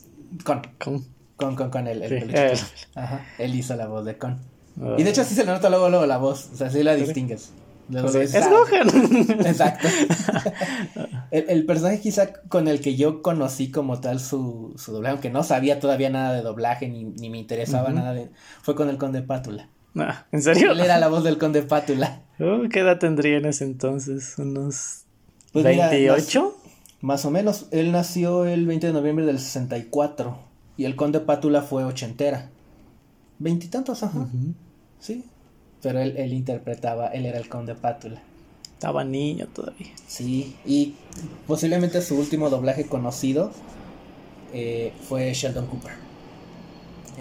[0.46, 0.62] Con.
[0.78, 1.06] Con.
[1.40, 2.60] Con, con, con el, el Sí, él.
[2.96, 3.26] Ajá.
[3.38, 4.40] Él hizo la voz de Con.
[4.82, 4.96] Ah.
[4.98, 6.50] Y de hecho así se le nota luego, luego la voz.
[6.54, 7.52] O sea, sí la distingues.
[7.90, 8.50] Luego Sí, lo es dices, "Ah".
[8.52, 9.30] Gohan.
[9.48, 9.88] Exacto.
[11.32, 15.30] el, el personaje quizá con el que yo conocí como tal su, su doblaje, aunque
[15.32, 18.30] no sabía todavía nada de doblaje ni, ni me interesaba nada de...
[18.62, 19.70] Fue con el Conde Pátula.
[19.96, 20.72] Ah, ¿En serio?
[20.74, 22.22] Él era la voz del Conde Pátula.
[22.42, 24.36] Oh, ¿Qué edad tendría en ese entonces?
[24.38, 25.02] ¿Unos
[25.52, 26.56] Pues mira, 28?
[27.02, 27.66] Más o menos.
[27.72, 30.40] Él nació el 20 de noviembre del 64
[30.80, 32.50] y el Conde Pátula fue ochentera.
[33.38, 34.30] Veintitantos, ajá.
[34.98, 35.26] Sí.
[35.82, 38.22] Pero él, él interpretaba, él era el Conde Pátula.
[38.76, 39.88] Estaba niño todavía.
[40.08, 40.94] Sí, y
[41.48, 43.52] posiblemente su último doblaje conocido
[44.54, 45.92] eh, fue Sheldon Cooper.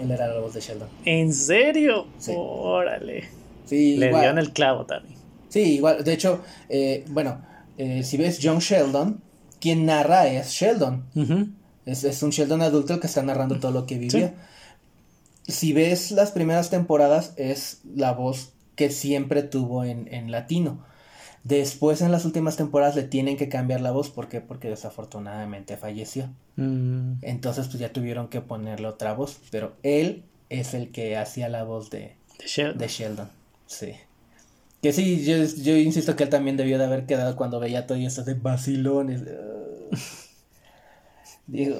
[0.01, 0.87] Él era la voz de Sheldon.
[1.03, 2.07] ¿En serio?
[2.17, 2.31] Sí.
[2.33, 3.25] Órale.
[3.65, 4.21] Sí, Le igual.
[4.21, 5.15] dio en el clavo también.
[5.49, 6.01] Sí, igual.
[6.05, 7.41] De hecho, eh, bueno,
[7.77, 9.21] eh, si ves John Sheldon,
[9.59, 11.03] quien narra es Sheldon.
[11.89, 14.31] Es, es un Sheldon adulto el que está narrando todo lo que vivió.
[15.47, 20.85] Si ves las primeras temporadas, es la voz que siempre tuvo en, en latino.
[21.43, 24.09] Después, en las últimas temporadas, le tienen que cambiar la voz.
[24.09, 24.41] ¿Por qué?
[24.41, 26.29] Porque desafortunadamente falleció.
[26.57, 29.39] Mm, Entonces, pues ya tuvieron que ponerle otra voz.
[29.49, 32.77] Pero él es el que hacía la voz de, de Sheldon.
[32.77, 33.29] de Sheldon.
[33.67, 33.93] Sí.
[34.81, 37.97] Que sí, yo, yo insisto que él también debió de haber quedado cuando veía todo
[37.97, 39.23] eso de vacilones.
[41.51, 41.77] Digo,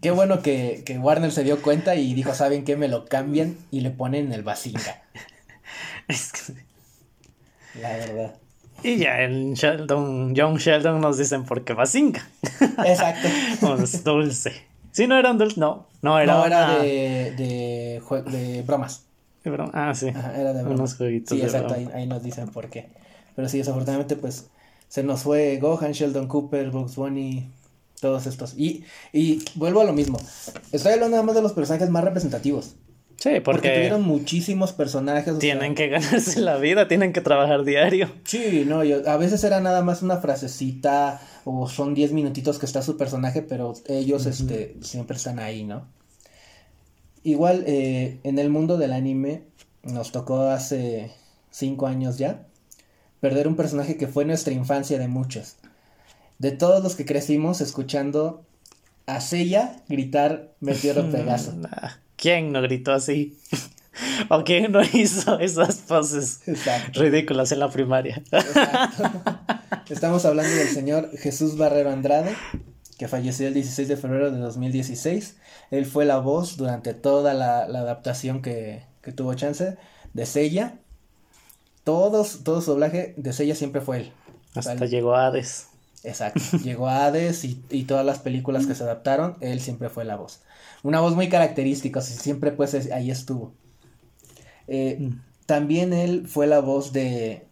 [0.00, 2.76] qué bueno que, que Warner se dio cuenta y dijo, ¿saben qué?
[2.76, 5.02] Me lo cambian y le ponen el Basinga.
[6.08, 8.34] Es que- La verdad.
[8.82, 12.28] Y ya en Sheldon, John Sheldon nos dicen por qué Basinga.
[12.84, 13.28] Exacto.
[13.66, 14.52] O es dulce.
[14.92, 15.86] Si no era un dulce, no.
[16.02, 19.04] No era, No, era una- de, de, de bromas.
[19.42, 19.70] de broma.
[19.74, 20.08] Ah, sí.
[20.08, 20.94] Ajá, era de Unos bromas.
[20.96, 21.90] jueguitos Sí, de exacto, broma.
[21.94, 22.88] ahí, ahí nos dicen por qué.
[23.34, 24.48] Pero sí, desafortunadamente, pues,
[24.88, 27.48] se nos fue Gohan, Sheldon Cooper, Bugs Bunny,
[28.00, 28.54] todos estos.
[28.56, 30.18] Y, y vuelvo a lo mismo.
[30.72, 32.74] Estoy hablando nada más de los personajes más representativos.
[33.16, 35.30] Sí, Porque, porque, tuvieron muchísimos personajes.
[35.30, 38.10] sea, tienen que ganarse la vida, tienen que trabajar diario.
[38.24, 42.66] Sí, no, yo, a veces era nada más una frasecita o son 10 minutitos que
[42.66, 45.86] está su personaje, pero ellos este, siempre están ahí, ¿no?
[47.22, 49.44] Igual eh, en el mundo del anime
[49.82, 51.10] nos tocó hace
[51.50, 52.46] 5 años ya
[53.20, 55.56] perder un personaje que fue nuestra infancia de muchos.
[56.38, 58.44] De todos los que crecimos escuchando
[59.06, 61.52] a Seiya gritar Meteoro Pegaso.
[61.52, 63.38] Nah, ¿Quién no gritó así?
[64.28, 67.00] ¿O quién no hizo esas poses Exacto.
[67.00, 68.22] ridículas en la primaria?
[68.32, 69.10] Exacto.
[69.88, 72.34] Estamos hablando del señor Jesús Barrero Andrade,
[72.98, 75.36] que falleció el 16 de febrero de 2016.
[75.70, 79.76] Él fue la voz durante toda la, la adaptación que, que tuvo chance
[80.12, 80.78] de Sella.
[81.84, 84.12] Todos, todo su doblaje de Sella siempre fue él.
[84.54, 84.88] Hasta Vale.
[84.88, 85.68] llegó Hades.
[86.04, 86.40] Exacto.
[86.62, 90.16] Llegó a Hades y, y todas las películas que se adaptaron, él siempre fue la
[90.16, 90.42] voz.
[90.82, 93.52] Una voz muy característica, siempre pues es- ahí estuvo.
[94.68, 95.20] Eh, Mm.
[95.46, 97.46] también él fue la voz de,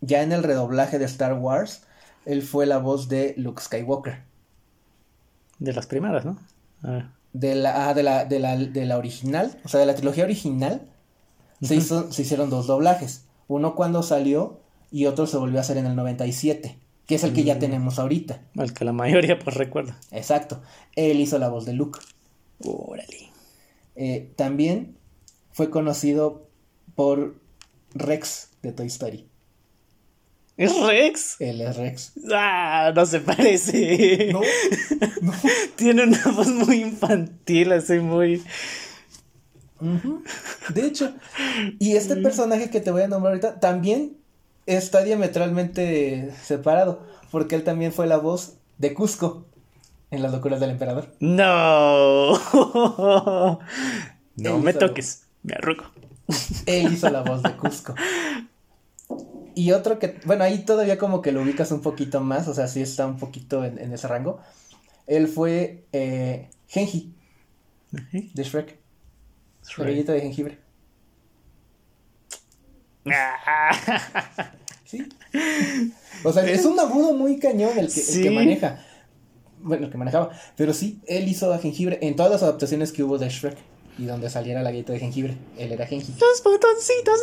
[0.00, 1.82] ya en el redoblaje de Star Wars,
[2.26, 4.22] él fue la voz de Luke Skywalker.
[5.58, 6.38] De las primeras, ¿no?
[6.82, 7.06] A ver.
[7.32, 10.24] De la, ah, de la, de la, de la original, o sea, de la trilogía
[10.24, 10.82] original,
[11.62, 13.24] se, hizo, se hicieron dos doblajes.
[13.46, 14.58] Uno cuando salió
[14.90, 16.76] y otro se volvió a hacer en el 97,
[17.10, 17.58] que es el que ya Mm.
[17.58, 18.40] tenemos ahorita.
[18.54, 19.98] El que la mayoría pues recuerda.
[20.12, 20.62] Exacto.
[20.94, 21.98] Él hizo la voz de Luke.
[22.64, 23.30] Órale.
[23.96, 24.96] Eh, también
[25.50, 26.46] fue conocido
[26.94, 27.34] por
[27.94, 29.26] Rex de Toy Story.
[30.56, 31.34] ¿Es Rex?
[31.40, 32.12] Él es Rex.
[32.32, 34.30] Ah, no se parece.
[34.32, 34.40] No,
[35.22, 35.32] no.
[35.74, 38.40] Tiene una voz muy infantil, así muy.
[40.74, 41.12] De hecho,
[41.80, 44.19] y este personaje que te voy a nombrar ahorita también
[44.76, 49.46] está diametralmente separado, porque él también fue la voz de Cusco
[50.10, 51.14] en Las locuras del emperador.
[51.20, 52.38] No.
[54.36, 55.24] No Él me toques.
[55.42, 55.84] Me arrugo.
[56.66, 57.94] Él hizo la voz de Cusco.
[59.54, 62.66] Y otro que, bueno, ahí todavía como que lo ubicas un poquito más, o sea,
[62.66, 64.40] sí está un poquito en, en ese rango.
[65.06, 67.12] Él fue eh, Genji
[67.90, 68.78] de Shrek,
[69.78, 70.58] el gallito de jengibre.
[74.90, 75.08] Sí.
[76.24, 78.30] O sea, es un agudo muy cañón el que, el que Sí.
[78.30, 78.84] maneja.
[79.62, 80.30] Bueno, el que manejaba.
[80.56, 83.56] Pero sí, él hizo a jengibre en todas las adaptaciones que hubo de Shrek.
[83.98, 86.18] Y donde saliera la galleta de jengibre, él era jengibre.
[86.20, 87.18] Los botoncitos,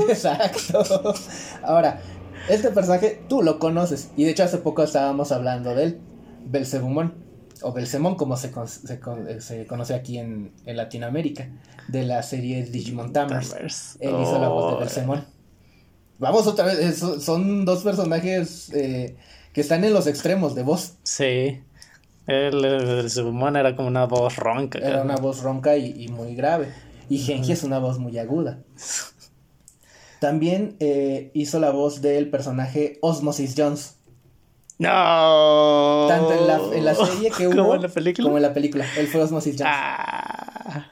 [0.00, 0.08] no.
[0.08, 1.14] Exacto.
[1.62, 2.00] Ahora,
[2.48, 4.10] este personaje tú lo conoces.
[4.16, 6.00] Y de hecho, hace poco estábamos hablando de él.
[6.46, 7.14] Belzebumón.
[7.62, 11.48] O Belzemón, como se, con- se, con- eh, se conoce aquí en, en Latinoamérica.
[11.88, 13.96] De la serie Digimon Tamers.
[14.00, 15.26] Él hizo la voz de Oh, Belzemón.
[16.18, 16.98] Vamos otra vez.
[16.98, 19.16] so- Son dos personajes eh,
[19.52, 20.94] que están en los extremos de voz.
[21.04, 21.62] Sí.
[22.26, 23.10] El, el
[23.56, 24.78] era como una voz ronca.
[24.78, 26.72] Era una voz ronca y, y muy grave.
[27.08, 28.58] Y Genji es una voz muy aguda.
[30.20, 33.94] También eh, hizo la voz del personaje Osmosis Jones.
[34.78, 36.06] No.
[36.08, 38.24] Tanto en la, en la serie que hubo Como en la película.
[38.26, 38.84] como en la película.
[38.96, 39.72] Él fue Osmosis Jones.
[39.74, 40.86] Ah,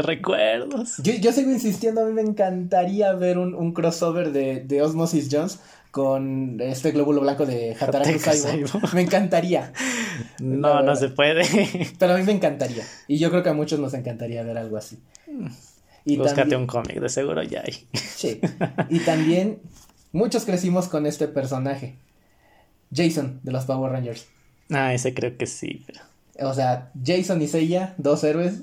[0.00, 0.96] qué recuerdos.
[0.98, 5.28] Yo, yo sigo insistiendo, a mí me encantaría ver un, un crossover de, de Osmosis
[5.30, 8.10] Jones con este glóbulo blanco de Hataraku.
[8.94, 9.72] Me encantaría.
[10.40, 11.42] No, no se puede.
[11.98, 12.82] Pero a mí me encantaría.
[13.06, 14.98] Y yo creo que a muchos nos encantaría ver algo así.
[16.04, 17.86] Y Búscate también- un cómic, de seguro ya hay.
[17.94, 18.40] Sí.
[18.88, 19.60] Y también
[20.10, 21.94] muchos crecimos con este personaje.
[22.92, 24.26] Jason de los Power Rangers.
[24.70, 26.00] Ah, ese creo que sí, pero.
[26.50, 28.62] O sea, Jason y Seiya, dos héroes,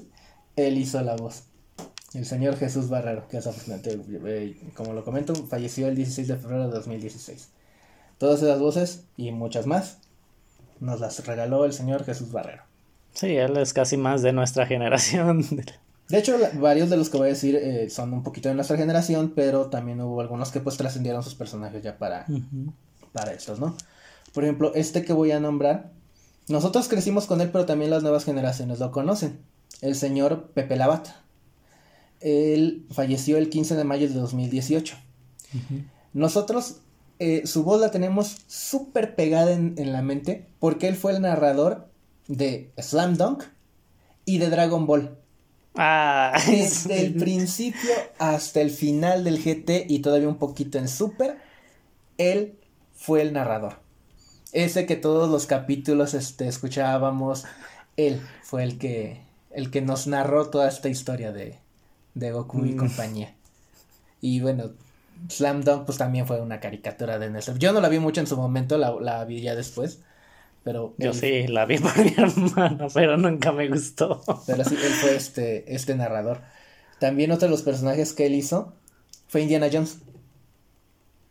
[0.56, 1.44] él hizo la voz.
[2.14, 6.68] El señor Jesús Barrero, que desafortunadamente, eh, como lo comento, falleció el 16 de febrero
[6.68, 7.50] de 2016.
[8.18, 9.98] Todas esas voces y muchas más
[10.80, 12.64] nos las regaló el señor Jesús Barrero.
[13.14, 15.46] Sí, él es casi más de nuestra generación.
[16.10, 18.78] De hecho, varios de los que voy a decir eh, son un poquito de nuestra
[18.78, 22.28] generación, pero también hubo algunos que pues trascendieron sus personajes ya para,
[23.12, 23.76] para estos, ¿no?
[24.32, 25.92] Por ejemplo, este que voy a nombrar,
[26.48, 29.40] nosotros crecimos con él, pero también las nuevas generaciones lo conocen.
[29.82, 31.22] El señor Pepe Lavata.
[32.22, 34.98] Él falleció el 15 de mayo de 2018.
[36.14, 36.78] Nosotros,
[37.20, 41.22] eh, su voz la tenemos súper pegada en, en la mente, porque él fue el
[41.22, 41.88] narrador
[42.28, 43.44] de Slam Dunk
[44.26, 45.18] y de Dragon Ball.
[45.76, 51.38] Ah, Desde el principio hasta el final del GT y todavía un poquito en Super,
[52.18, 52.58] él
[52.94, 53.80] fue el narrador.
[54.54, 57.44] Ese que todos los capítulos este, escuchábamos,
[57.98, 59.25] él fue el que,
[59.56, 61.58] el que nos narró toda esta historia de,
[62.14, 62.78] de Goku y Mm.
[62.78, 63.34] compañía.
[64.22, 64.72] Y bueno,
[65.30, 67.58] Slam Dunk pues también fue una caricatura de Nestor.
[67.60, 70.02] Yo no la vi mucho en su momento, la, la vi ya después,
[70.64, 70.94] pero...
[70.98, 74.22] Yo él- sí, la vi por mi hermano, pero nunca me gustó.
[74.48, 76.42] Pero sí, él fue este, este narrador.
[77.00, 78.74] También otro de los personajes que él hizo
[79.28, 80.00] fue Indiana Jones.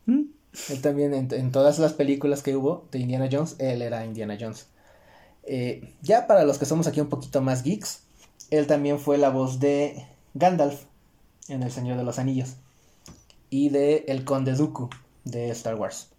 [0.07, 0.23] ¿Mm?
[0.71, 4.37] Él también, en, en todas las películas que hubo de Indiana Jones, él era Indiana
[4.41, 4.69] Jones.
[5.45, 8.04] Eh, ya para los que somos aquí un poquito más geeks,
[8.57, 10.85] él también fue la voz de Gandalf
[11.49, 12.57] en El Señor de los Anillos.
[13.51, 14.91] Y de El Conde Dooku
[15.25, 16.11] de Star Wars.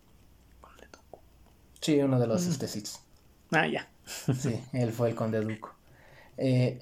[1.81, 2.99] Sí, uno de los este, Siths.
[3.51, 3.87] Ah, ya.
[4.05, 5.69] Sí, él fue el conde Dooku.
[6.37, 6.81] Eh,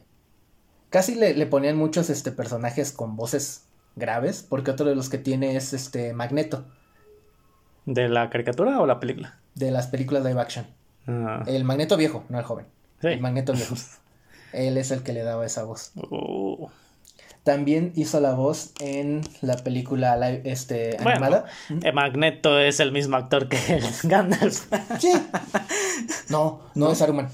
[0.89, 5.17] casi le, le ponían muchos este, personajes con voces graves, porque otro de los que
[5.17, 6.65] tiene es este Magneto,
[7.85, 9.39] ¿De la caricatura o la película?
[9.55, 10.65] de las películas live action.
[11.05, 12.65] Ah, El Magneto viejo, no el joven.
[13.01, 13.07] sí.
[13.07, 13.75] El Magneto viejo.
[14.53, 15.91] Él es el que le daba esa voz.
[15.95, 16.67] Uh,
[17.43, 21.09] También hizo la voz en la película live, este, Bueno.
[21.11, 21.45] animada.
[21.81, 24.67] eh, Magneto es el mismo actor que el Gandalf.
[24.99, 25.11] Sí.
[26.29, 27.29] No, no es Saruman.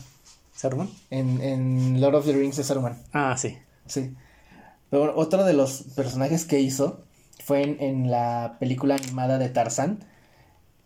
[0.55, 0.89] ¿Saruman?
[1.09, 2.97] En, en Lord of the Rings es Saruman.
[3.13, 3.57] Ah, sí.
[3.85, 4.13] Sí.
[4.89, 7.03] Pero bueno, otro de los personajes que hizo
[7.43, 10.03] fue en, en la película animada de Tarzán.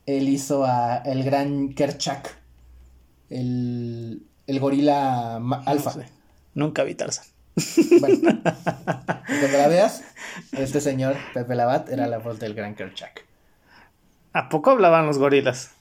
[0.06, 2.38] Él hizo a el gran Kerchak,
[3.30, 5.93] el, el gorila ma- alfa.
[5.96, 6.10] No sé.
[6.56, 7.26] Nunca vi Tarzan.
[8.00, 10.04] Bueno, cuando la veas,
[10.54, 13.26] este señor Pepe Labat era la voz del gran Kerchak.
[14.34, 15.72] ¿A poco hablaban los gorilas?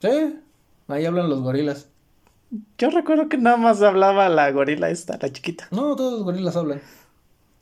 [0.00, 0.38] Sí,
[0.88, 1.88] ahí hablan los gorilas.
[2.76, 5.68] Yo recuerdo que nada más hablaba la gorila esta, la chiquita.
[5.70, 6.82] No, todos los gorilas hablan.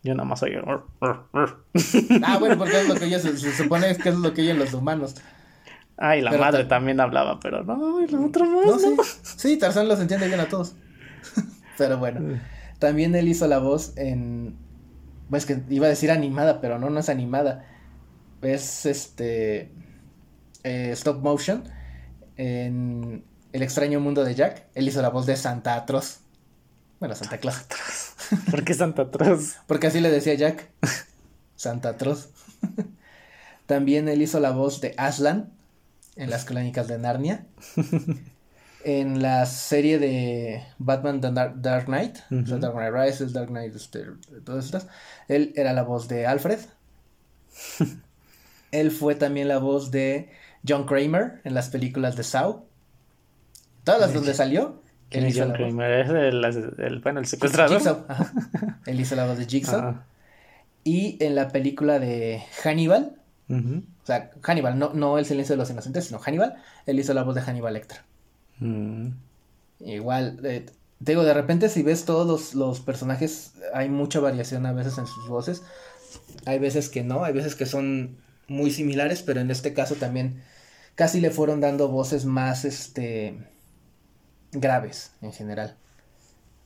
[0.03, 0.61] Yo nada más oía.
[0.67, 1.65] "Ur, ur, ur".
[2.25, 4.59] Ah, bueno, porque es lo que ellos se, se supone que es lo que oyen
[4.59, 5.15] los humanos.
[5.97, 8.67] Ah, y la Pero madre tam- también hablaba, pero no, y la otra más.
[8.67, 9.21] No, No, sí.
[9.23, 10.75] Sí, Tarzán los entiende bien a todos.
[11.79, 12.41] pero bueno.
[12.81, 14.57] También él hizo la voz en.
[15.29, 17.65] Pues que iba a decir animada, pero no, no es animada.
[18.43, 19.71] Es este.
[20.65, 21.63] eh, stop motion.
[22.37, 24.67] En El extraño mundo de Jack.
[24.75, 26.21] Él hizo la voz de Santa Atroz.
[26.99, 27.67] Bueno, Santa Claus.
[28.51, 29.57] ¿Por qué Santa Atroz?
[29.67, 30.69] Porque así le decía Jack.
[31.57, 32.31] Santa Atroz.
[33.67, 35.53] También él hizo la voz de Aslan.
[36.17, 37.47] En las crónicas de Narnia.
[38.85, 42.59] en la serie de Batman The Dark, Dark Knight, o sea, Ujú.
[42.59, 44.05] Dark Knight Rises, Dark Knight, este,
[44.45, 44.87] todas estas,
[45.29, 46.59] él era la voz de Alfred.
[48.73, 50.31] Él fue también la voz de
[50.67, 52.65] John Kramer en las películas de Saw.
[53.85, 54.81] Todas las donde salió.
[55.11, 55.67] Él hizo John la voz.
[55.67, 57.79] Kramer es el, el- bueno, el secuestrador.
[57.79, 58.05] Jigsaw.
[58.87, 59.81] Él hizo la voz de Jigsaw.
[59.81, 60.05] Ah,
[60.85, 63.17] Y en la película de Hannibal,
[63.49, 66.55] o sea, Hannibal, no, no El silencio de los inocentes, sino Hannibal,
[66.87, 67.99] él hizo la voz de Hannibal Lecter.
[68.61, 69.09] Mm.
[69.81, 70.67] Igual, eh,
[71.05, 74.99] te digo, de repente si ves todos los, los personajes, hay mucha variación a veces
[74.99, 75.63] en sus voces.
[76.47, 78.19] Hay veces que no, hay veces que son
[78.49, 80.43] muy similares, pero en este caso también
[80.95, 83.39] casi le fueron dando voces más, este,
[84.53, 85.77] graves en general.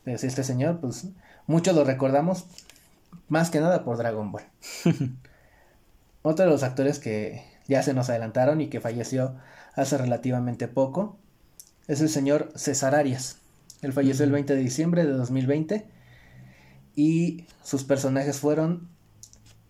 [0.02, 1.08] Pero sí, este señor, pues,
[1.46, 2.46] muchos lo recordamos
[3.28, 4.44] más que nada por Dragon Ball.
[6.22, 9.36] Otro de los actores que ya se nos adelantaron y que falleció
[9.74, 11.18] hace relativamente poco
[11.88, 13.38] es el señor César Arias.
[13.82, 15.86] Él falleció el 20 de diciembre de 2020
[16.96, 18.88] y sus personajes fueron,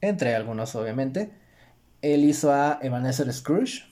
[0.00, 1.32] entre algunos obviamente,
[2.02, 3.84] él hizo a Ebenezer Scrooge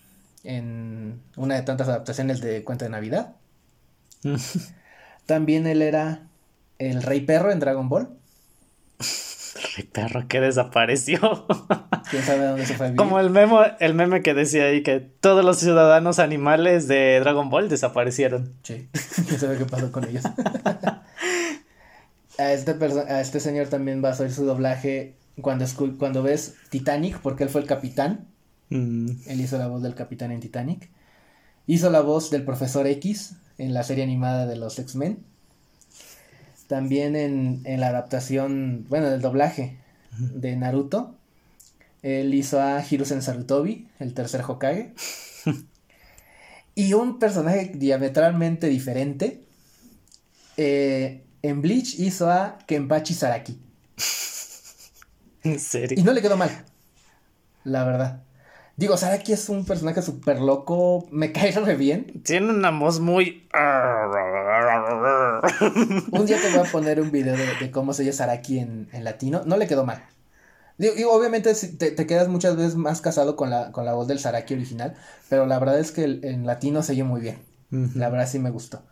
[0.45, 3.37] en una de tantas adaptaciones de Cuento de Navidad.
[5.27, 6.29] También él era
[6.79, 8.11] el Rey Perro en Dragon Ball.
[9.77, 11.21] Rey perro que desapareció.
[12.11, 12.95] ¿Quién sabe dónde se fue?
[12.97, 17.51] Como el memo, el meme que decía ahí que todos los ciudadanos animales de Dragon
[17.51, 18.55] Ball desaparecieron.
[18.63, 18.89] Sí,
[19.27, 20.25] quién sabe qué pasó con ellos.
[22.39, 22.77] a, este
[23.09, 25.65] a este señor también va a oír su doblaje cuando,
[25.99, 28.27] cuando ves Titanic, porque él fue el capitán.
[28.71, 29.11] Mm.
[29.27, 30.91] Él hizo la voz del capitán en Titanic.
[31.67, 35.25] Hizo la voz del profesor X en la serie animada de los X-Men.
[36.67, 39.79] También en, en la adaptación, bueno, del doblaje
[40.19, 41.15] de Naruto.
[42.03, 44.95] Él hizo a Hiruzen Sarutobi, el tercer Hokage.
[46.75, 49.43] y un personaje diametralmente diferente.
[50.57, 53.59] eh, en Bleach hizo a Kenpachi Saraki.
[55.45, 55.99] En serio.
[55.99, 56.51] Y no le quedó mal.
[57.65, 58.23] La verdad.
[58.77, 61.09] Digo, Saraki es un personaje súper loco.
[61.11, 62.23] Me cae re bien.
[62.25, 63.49] Tiene una voz muy.
[66.11, 68.89] Un día te voy a poner un video de, de cómo se oye Saraki en,
[68.93, 69.43] en latino.
[69.47, 70.03] No le quedó mal.
[70.79, 74.21] Digo, obviamente te, te quedas muchas veces más casado con la, con la voz del
[74.21, 74.95] Saraki original.
[75.31, 77.39] Pero la verdad es que el- en latino se oye muy bien.
[77.95, 78.85] La verdad sí me gustó.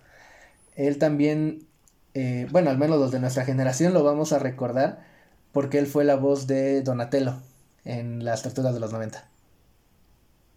[0.76, 1.68] Él también,
[2.14, 5.04] eh, bueno, al menos los de nuestra generación lo vamos a recordar
[5.52, 7.36] porque él fue la voz de Donatello
[7.86, 9.29] en las tortugas de los 90.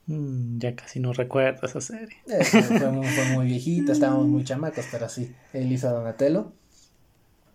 [0.08, 2.18] Mm, ya casi no recuerdo esa serie.
[2.28, 6.52] Eh, fue, muy, fue muy viejita, estábamos muy chamacos, pero sí, él hizo a Donatello.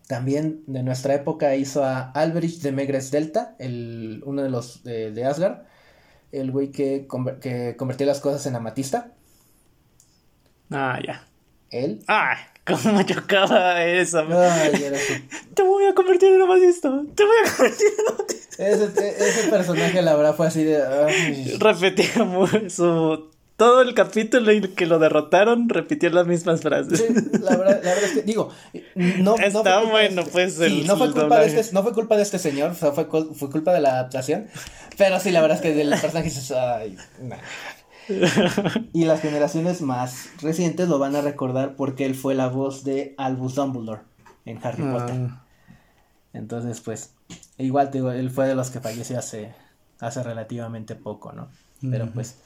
[0.07, 5.11] También de nuestra época hizo a Alberich de Megres Delta, el, uno de los de,
[5.11, 5.59] de Asgard,
[6.31, 9.11] el güey que, conver- que convertía las cosas en amatista.
[10.71, 11.27] Ah, ya.
[11.69, 12.03] Él.
[12.07, 12.37] Ay,
[12.83, 14.19] cómo chocaba eso.
[14.19, 14.97] Ay, era
[15.53, 16.89] Te voy a convertir en amatista.
[17.15, 17.87] Te voy a convertir
[18.57, 20.81] en ese, ese personaje, la verdad, fue así de.
[20.83, 21.57] ay.
[21.59, 22.09] Repetía
[22.69, 23.29] su.
[23.55, 26.99] Todo el capítulo en que lo derrotaron, repitió las mismas frases.
[26.99, 28.51] Sí, la verdad, la verdad es que, digo,
[28.95, 31.59] no, no fue Está de bueno, este- pues, sí, el- no fue el culpa de
[31.59, 34.47] este, no fue culpa de este señor, o sea, fue, fue culpa de la adaptación,
[34.97, 37.35] pero sí, la verdad es que del personaje dices, ay, nah.
[38.93, 43.13] Y las generaciones más recientes lo van a recordar porque él fue la voz de
[43.17, 44.01] Albus Dumbledore
[44.45, 45.15] en Harry Potter.
[45.29, 45.43] Ah,
[46.33, 47.11] Entonces, pues,
[47.57, 49.53] igual te digo, él fue de los que falleció hace,
[49.99, 51.49] hace relativamente poco, ¿no?
[51.89, 52.37] Pero pues,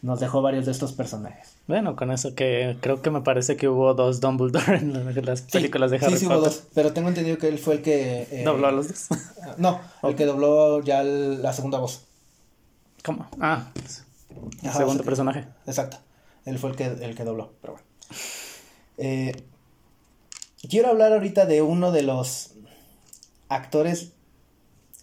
[0.00, 1.56] nos dejó varios de estos personajes.
[1.66, 5.26] bueno, con eso que creo que me parece que hubo dos Dumbledore en la- en
[5.26, 6.50] las Sí, películas de sí, Harry sí hubo Potter.
[6.52, 8.26] dos, pero tengo entendido que él fue el que...
[8.30, 9.06] eh, Dobló a los dos.
[9.58, 12.02] No, el que dobló ya el- la segunda voz.
[13.04, 13.28] ¿Cómo?
[13.40, 14.04] Ah, pues,
[14.62, 15.46] el Ajá, segundo personaje.
[15.66, 15.98] Exacto.
[16.44, 17.86] Él fue el que, el que dobló, pero bueno.
[18.98, 19.32] Eh,
[20.68, 22.54] quiero hablar ahorita de uno de los
[23.48, 24.12] actores.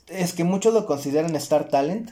[0.08, 2.12] Es que muchos lo consideran Star Talent.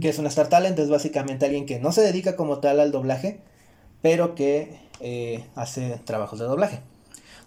[0.00, 2.92] Que es un Star Talent, es básicamente alguien que no se dedica como tal al
[2.92, 3.40] doblaje,
[4.02, 6.80] pero que eh, hace trabajos de doblaje.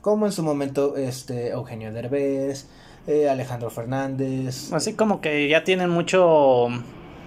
[0.02, 2.68] Como en su momento este Eugenio Derbez,
[3.06, 4.74] eh, Alejandro Fernández.
[4.74, 6.70] Así como que ya tienen mucho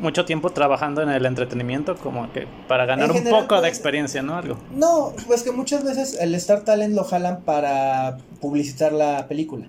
[0.00, 4.22] mucho tiempo trabajando en el entretenimiento, como que para ganar un poco de pues, experiencia,
[4.22, 4.36] ¿no?
[4.36, 4.58] Algo.
[4.72, 9.68] No, pues que muchas veces el Star Talent lo jalan para publicitar la película.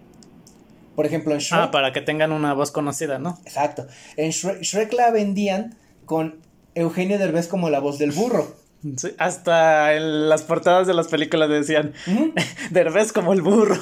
[0.95, 1.61] Por ejemplo, en Shrek.
[1.61, 3.37] Ah, para que tengan una voz conocida, ¿no?
[3.45, 3.87] Exacto.
[4.17, 5.75] En Shrek, Shrek la vendían
[6.05, 6.39] con
[6.75, 8.55] Eugenio Derbez como la voz del burro.
[8.97, 12.33] Sí, hasta en las portadas de las películas decían Ujú,
[12.71, 13.77] Derbez como el burro.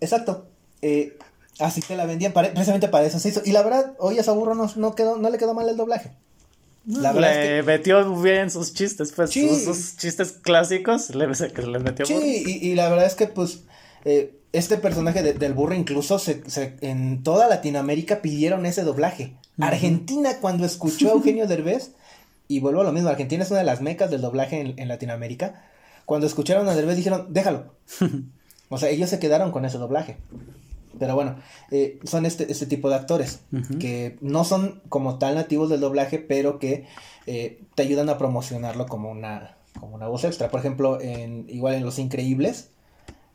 [0.00, 0.48] Exacto.
[0.82, 1.16] Eh,
[1.58, 3.42] así te la vendían precisamente para eso se hizo.
[3.44, 5.76] Y la verdad, hoy a ese burro no, no, quedó, no le quedó mal el
[5.76, 6.12] doblaje.
[6.86, 9.48] La verdad le es metió bien sus chistes, pues Sí.
[9.48, 12.26] sus, sus chistes clásicos, le, les metió Sí, burro.
[12.26, 13.64] y, y la verdad es que pues
[14.04, 16.42] eh, este personaje del burro incluso se,
[16.80, 19.34] en toda Latinoamérica pidieron ese doblaje.
[19.58, 21.90] Argentina cuando escuchó a Eugenio Derbez,
[22.48, 25.64] y vuelvo a lo mismo, Argentina es una de las mecas del doblaje en, Latinoamérica,
[26.04, 27.74] cuando escucharon a Derbez dijeron, déjalo.
[28.68, 30.18] o sea, ellos se quedaron con ese doblaje.
[30.98, 31.36] Pero bueno,
[31.70, 33.40] eh, son este, este tipo de actores
[33.78, 36.86] que no son como tal nativos del doblaje, pero que
[37.26, 40.50] eh, te ayudan a promocionarlo como una, como una voz extra.
[40.50, 42.70] Por ejemplo, en, igual en Los Increíbles,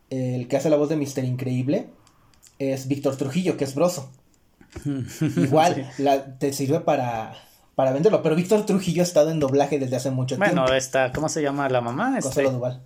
[0.09, 1.87] el que hace la voz de Mister Increíble
[2.59, 4.11] es Víctor Trujillo, que es broso.
[5.37, 5.93] Igual
[6.39, 7.33] te sirve para,
[7.75, 10.55] para venderlo, pero Víctor Trujillo ha estado en doblaje desde hace mucho tiempo.
[10.55, 12.19] Bueno, esta, ¿cómo se llama la mamá?
[12.21, 12.57] Consuelo este...
[12.57, 12.81] Duval.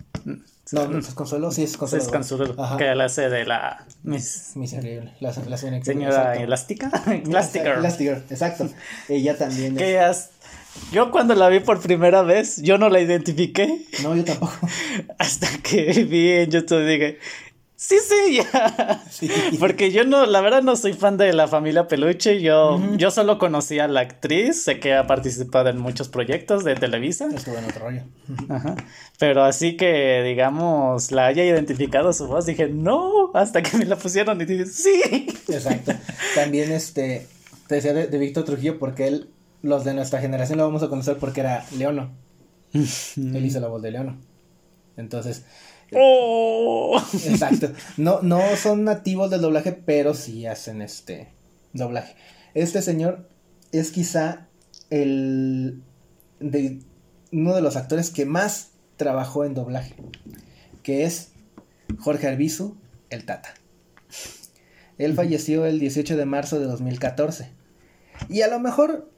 [0.72, 2.04] No, no, es Consuelo, sí es Consuelo.
[2.04, 4.52] Es Consuelo, que la hace de la Miss...
[4.56, 6.90] Miss Increíble, la, la señora Elástica.
[7.06, 7.78] Elastigirl.
[7.78, 8.68] Elastigirl, exacto.
[9.08, 9.96] Ella también es...
[9.96, 10.30] has...
[10.92, 13.86] Yo cuando la vi por primera vez, yo no la identifiqué.
[14.02, 14.58] No, yo tampoco.
[15.18, 17.18] Hasta que vi en YouTube dije,
[17.76, 19.04] sí, sí, ya.
[19.60, 22.40] Porque yo no, la verdad no soy fan de la familia Peluche.
[22.40, 26.74] Yo, yo solo conocí a la actriz, sé que ha participado en muchos proyectos de
[26.74, 27.28] Televisa.
[27.34, 28.02] Estuvo en otro rollo.
[28.48, 28.76] Ajá.
[29.18, 33.96] Pero así que, digamos, la haya identificado su voz, dije, no, hasta que me la
[33.96, 35.26] pusieron y dije, sí.
[35.48, 35.92] Exacto.
[36.34, 37.26] También este,
[37.68, 39.28] te decía de, de Víctor Trujillo porque él
[39.62, 42.10] los de nuestra generación lo vamos a conocer porque era Leono.
[42.72, 44.16] Él hizo la voz de Leono.
[44.96, 45.44] Entonces.
[45.94, 47.00] ¡Oh!
[47.24, 47.72] Exacto.
[47.96, 51.28] No, no son nativos del doblaje, pero sí hacen este
[51.72, 52.16] doblaje.
[52.54, 53.28] Este señor
[53.72, 54.48] es quizá
[54.90, 55.82] el
[56.40, 56.80] de
[57.32, 59.94] uno de los actores que más trabajó en doblaje,
[60.82, 61.32] que es
[61.98, 62.76] Jorge Arbizu,
[63.10, 63.54] el Tata.
[64.98, 67.50] Él falleció el 18 de marzo de 2014.
[68.30, 69.10] Y a lo mejor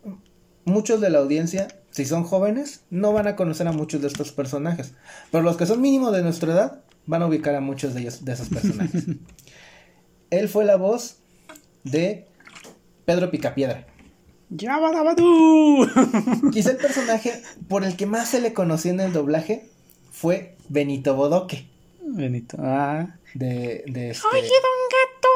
[0.64, 4.30] muchos de la audiencia, si son jóvenes, no van a conocer a muchos de estos
[4.30, 4.92] personajes.
[5.32, 8.24] Pero los que son mínimo de nuestra edad, van a ubicar a muchos de ellos,
[8.24, 9.02] de esos personajes.
[10.30, 11.16] Él fue la voz
[11.82, 12.28] de
[13.04, 13.84] Pedro Picapiedra.
[14.48, 14.78] ¡Ya
[15.16, 15.88] tú!
[16.52, 19.68] Quizá el personaje por el que más se le conoció en el doblaje
[20.12, 21.66] fue Benito Bodoque.
[22.00, 23.08] Benito, ah.
[23.34, 24.24] De, de este...
[24.32, 25.28] Oye, don Gato.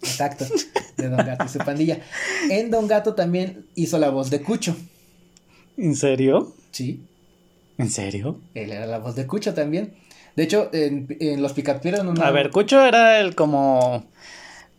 [0.00, 0.46] Exacto,
[0.96, 1.98] de Don Gato y su pandilla.
[2.50, 4.76] En Don Gato también hizo la voz de Cucho.
[5.76, 6.52] ¿En serio?
[6.70, 7.04] Sí.
[7.78, 8.40] ¿En serio?
[8.54, 9.94] Él era la voz de Cucho también.
[10.36, 12.20] De hecho, en, en Los Picapiedras no...
[12.22, 14.04] A ver, Cucho era el como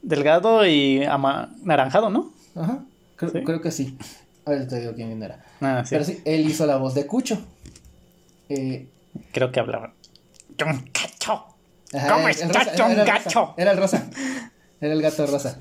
[0.01, 1.53] delgado y ama...
[1.63, 2.33] naranjado, ¿no?
[2.55, 2.83] Ajá,
[3.15, 3.97] creo, que sí.
[4.45, 5.43] A ver, te digo quién era.
[5.61, 5.89] Ah, sí.
[5.91, 7.39] Pero sí, él hizo la voz de Cucho.
[8.49, 8.87] Eh...
[9.31, 9.93] Creo que hablaba.
[10.57, 10.83] Don.
[12.09, 13.53] ¿Cómo está, Don Gacho?
[13.57, 14.09] Era el rosa.
[14.81, 15.57] Era el gato rosa.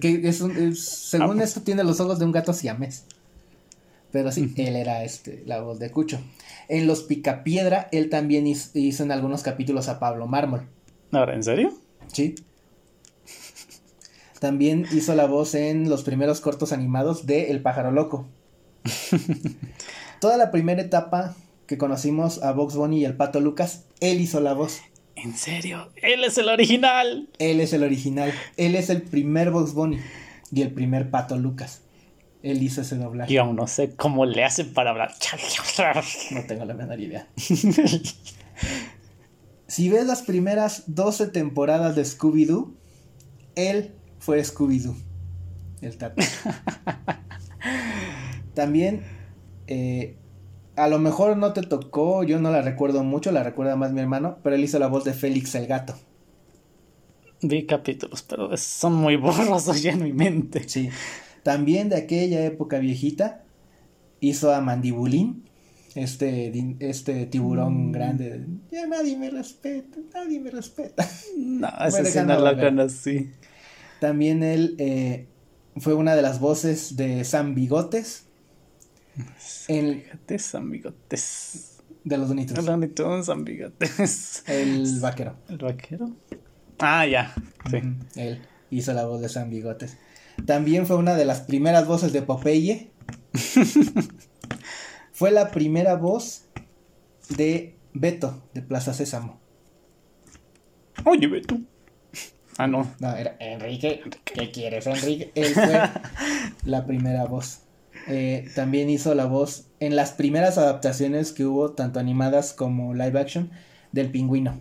[0.00, 1.44] que, es según ah.
[1.44, 3.04] esto tiene los ojos de un gato siamés.
[4.16, 6.18] Pero sí, él era este, la voz de Cucho.
[6.68, 10.62] En Los Picapiedra, él también hizo, en algunos capítulos a Pablo Mármol.
[11.12, 11.74] ¿Ahora, en serio?
[12.10, 12.34] Sí.
[14.40, 18.26] También hizo la voz en los primeros cortos animados de El pájaro loco.
[20.22, 21.36] Toda la primera etapa
[21.66, 24.80] que conocimos a Box Bunny y el pato Lucas, él hizo la voz.
[25.14, 25.90] ¿En serio?
[25.96, 27.28] Él es el original.
[27.38, 28.32] Él es el original.
[28.56, 29.98] Él es el primer Box Bunny
[30.50, 31.82] y el primer Pato Lucas.
[32.42, 33.32] Él hizo ese doblaje.
[33.32, 35.12] Yo no sé cómo le hacen para hablar.
[36.30, 37.26] No tengo la menor idea.
[39.66, 42.74] si ves las primeras 12 temporadas de Scooby-Doo,
[43.54, 44.94] él fue Scooby-Doo.
[45.80, 46.22] El tato.
[48.54, 49.02] También
[49.66, 50.16] eh,
[50.76, 54.00] a lo mejor no te tocó, yo no la recuerdo mucho, la recuerda más mi
[54.00, 55.94] hermano, pero él hizo la voz de Félix el gato.
[57.42, 60.68] Vi capítulos, pero son muy borrosos ya en mi mente.
[60.68, 60.90] Sí.
[61.46, 63.44] También de aquella época viejita
[64.18, 65.44] hizo a Mandibulín,
[65.94, 67.92] este, este tiburón mm.
[67.92, 68.46] grande.
[68.72, 71.08] Ya nadie me respeta, nadie me respeta.
[71.36, 73.30] No, ese sí no lo conocí.
[74.00, 75.28] También él eh,
[75.76, 78.26] fue una de las voces de San Bigotes
[79.68, 80.02] el...
[80.02, 81.76] Bigotes, ambigotes.
[82.02, 82.56] De los bonitos.
[82.56, 84.42] Los bonitos, ambigotes.
[84.48, 85.36] El vaquero.
[85.48, 86.10] ¿El vaquero?
[86.80, 87.32] Ah, ya.
[87.70, 87.82] Sí.
[88.16, 89.96] Él hizo la voz de San Bigotes.
[90.44, 92.90] También fue una de las primeras voces de Popeye.
[95.12, 96.44] fue la primera voz
[97.36, 99.40] de Beto, de Plaza Sésamo.
[101.04, 101.58] Oye, Beto.
[102.58, 102.90] Ah, no.
[103.00, 104.02] No, era Enrique.
[104.24, 105.30] ¿Qué quieres, Enrique?
[105.34, 105.80] Él fue
[106.64, 107.62] la primera voz.
[108.08, 113.18] Eh, también hizo la voz en las primeras adaptaciones que hubo, tanto animadas como live
[113.18, 113.50] action,
[113.92, 114.60] del pingüino.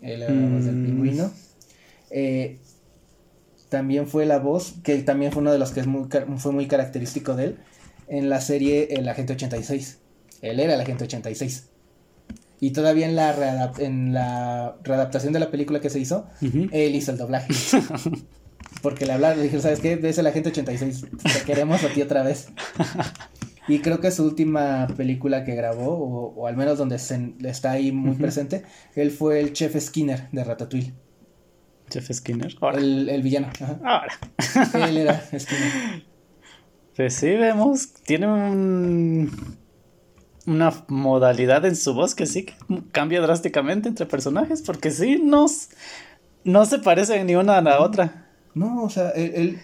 [0.00, 0.86] Él era la voz del mm.
[0.86, 1.30] pingüino.
[2.10, 2.58] Eh,
[3.68, 6.66] también fue la voz, que también fue uno de los que es muy, fue muy
[6.66, 7.58] característico de él,
[8.08, 9.98] en la serie El Agente 86.
[10.42, 11.68] Él era el Agente 86.
[12.60, 17.12] Y todavía en la, en la readaptación de la película que se hizo, él hizo
[17.12, 17.52] el doblaje.
[18.82, 19.96] Porque le hablaron, le dijeron, ¿sabes qué?
[19.96, 22.48] Ves a la gente 86, te queremos a ti otra vez.
[23.68, 27.92] Y creo que su última película que grabó, o, al menos donde se, está ahí
[27.92, 28.62] muy presente,
[28.96, 30.94] él fue el chef Skinner de Ratatouille.
[31.88, 32.54] Chef Skinner.
[32.74, 33.48] El, el, villano.
[33.84, 34.18] Ahora.
[34.88, 36.08] Él era Skinner.
[36.98, 39.30] Pues sí, vemos, tiene un,
[40.48, 42.46] una modalidad en su voz que sí
[42.90, 45.46] cambia drásticamente entre personajes, porque sí, no,
[46.42, 48.26] no se parecen ni una a la otra.
[48.54, 49.60] No, o sea, él,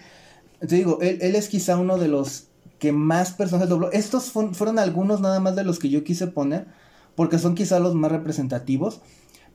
[0.61, 2.47] te digo, él, él, es quizá uno de los
[2.79, 3.91] que más personas dobló.
[3.91, 6.67] Estos fueron algunos nada más de los que yo quise poner,
[7.15, 9.01] porque son quizá los más representativos,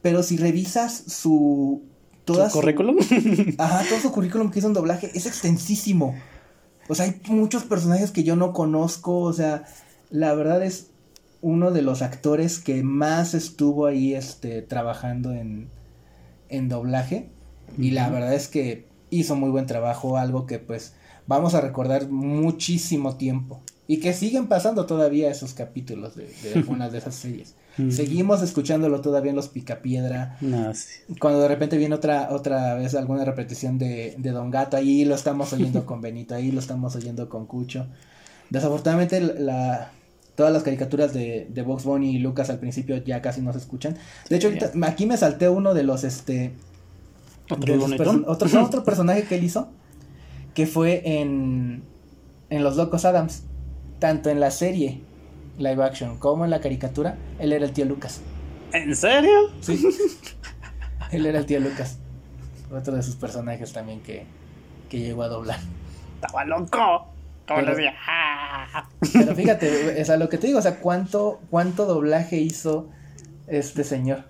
[0.03, 1.83] pero si revisas su...
[2.35, 2.97] Toda ¿Su currículum?
[3.59, 6.15] Ajá, todo su currículum que hizo en doblaje es extensísimo.
[6.89, 9.65] O sea, hay muchos personajes que yo no conozco, o sea,
[10.11, 10.91] la verdad es
[11.41, 15.69] uno de los actores que más estuvo ahí este, trabajando en,
[16.49, 17.31] en doblaje.
[17.79, 20.95] Y la verdad es que hizo muy buen trabajo, algo que pues
[21.27, 23.63] vamos a recordar muchísimo tiempo.
[23.87, 27.55] Y que siguen pasando todavía esos capítulos de, de algunas de esas series.
[27.91, 30.37] Seguimos escuchándolo todavía en los Picapiedra.
[30.41, 30.73] No,
[31.19, 35.15] Cuando de repente viene otra, otra vez alguna repetición de, de Don Gato, ahí lo
[35.15, 37.87] estamos oyendo con Benito, ahí lo estamos oyendo con Cucho.
[38.51, 39.93] Desafortunadamente la,
[40.35, 43.59] todas las caricaturas de, de Box Bunny y Lucas al principio ya casi no se
[43.59, 43.97] escuchan.
[44.29, 44.51] De hecho,
[44.83, 46.53] aquí me salté uno de los este
[47.51, 47.75] ¿Otro,
[48.27, 49.69] otro, otro personaje que él hizo
[50.55, 51.83] que fue en
[52.51, 53.45] en Los Locos Adams,
[53.99, 55.01] tanto en la serie
[55.61, 58.21] live action como en la caricatura, él era el tío Lucas.
[58.73, 59.51] ¿En serio?
[59.61, 59.87] Sí.
[61.13, 61.99] él era el tío Lucas.
[62.73, 64.25] Otro de sus personajes también que,
[64.89, 65.59] que llegó a doblar.
[66.21, 67.07] Estaba loco.
[67.47, 67.75] Pero,
[68.07, 68.89] ah".
[69.13, 72.89] pero fíjate, es a lo que te digo, o sea, cuánto, cuánto doblaje hizo
[73.49, 74.25] este señor.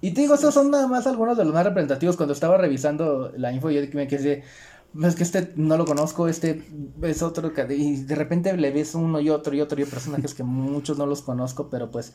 [0.00, 2.16] Y te digo, esos son nada más algunos de los más representativos.
[2.16, 4.44] Cuando estaba revisando la info, yo me quedé,
[5.00, 6.62] es que este no lo conozco, este
[7.02, 10.42] es otro, y de repente le ves uno y otro y otro y personajes que
[10.42, 12.14] muchos no los conozco, pero pues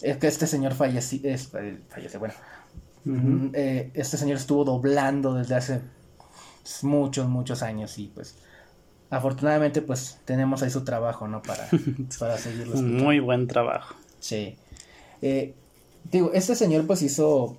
[0.00, 1.48] es que este señor falleció, es,
[1.88, 2.34] fallece, bueno,
[3.04, 5.80] mm, eh, este señor estuvo doblando desde hace
[6.82, 8.36] muchos, muchos años y pues
[9.10, 11.42] afortunadamente pues tenemos ahí su trabajo, ¿no?
[11.42, 11.68] Para,
[12.18, 12.76] para seguirlo.
[12.76, 13.94] Muy buen trabajo.
[14.20, 14.56] Sí.
[15.20, 15.54] Eh,
[16.10, 17.58] digo, este señor pues hizo,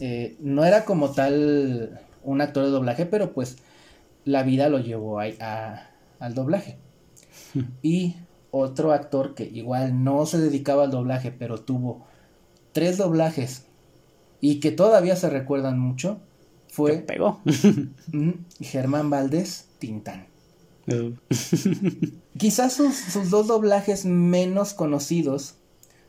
[0.00, 3.56] eh, no era como tal un actor de doblaje, pero pues
[4.24, 6.76] la vida lo llevó a, al doblaje.
[7.82, 8.16] y
[8.50, 12.04] otro actor que igual no se dedicaba al doblaje, pero tuvo
[12.72, 13.66] tres doblajes
[14.40, 16.20] y que todavía se recuerdan mucho,
[16.68, 17.40] fue pegó?
[18.60, 20.26] Germán Valdés Tintán.
[20.88, 21.12] Uh.
[22.38, 25.54] Quizás sus, dos doblajes menos conocidos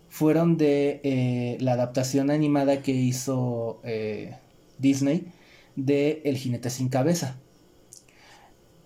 [0.09, 4.37] fueron de eh, la adaptación animada que hizo eh,
[4.77, 5.31] Disney
[5.77, 7.37] de El jinete sin cabeza.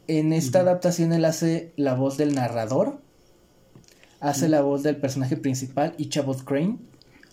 [0.07, 3.01] En esta adaptación él hace la voz del narrador,
[4.19, 6.77] hace la voz del personaje principal, Ichabod Crane,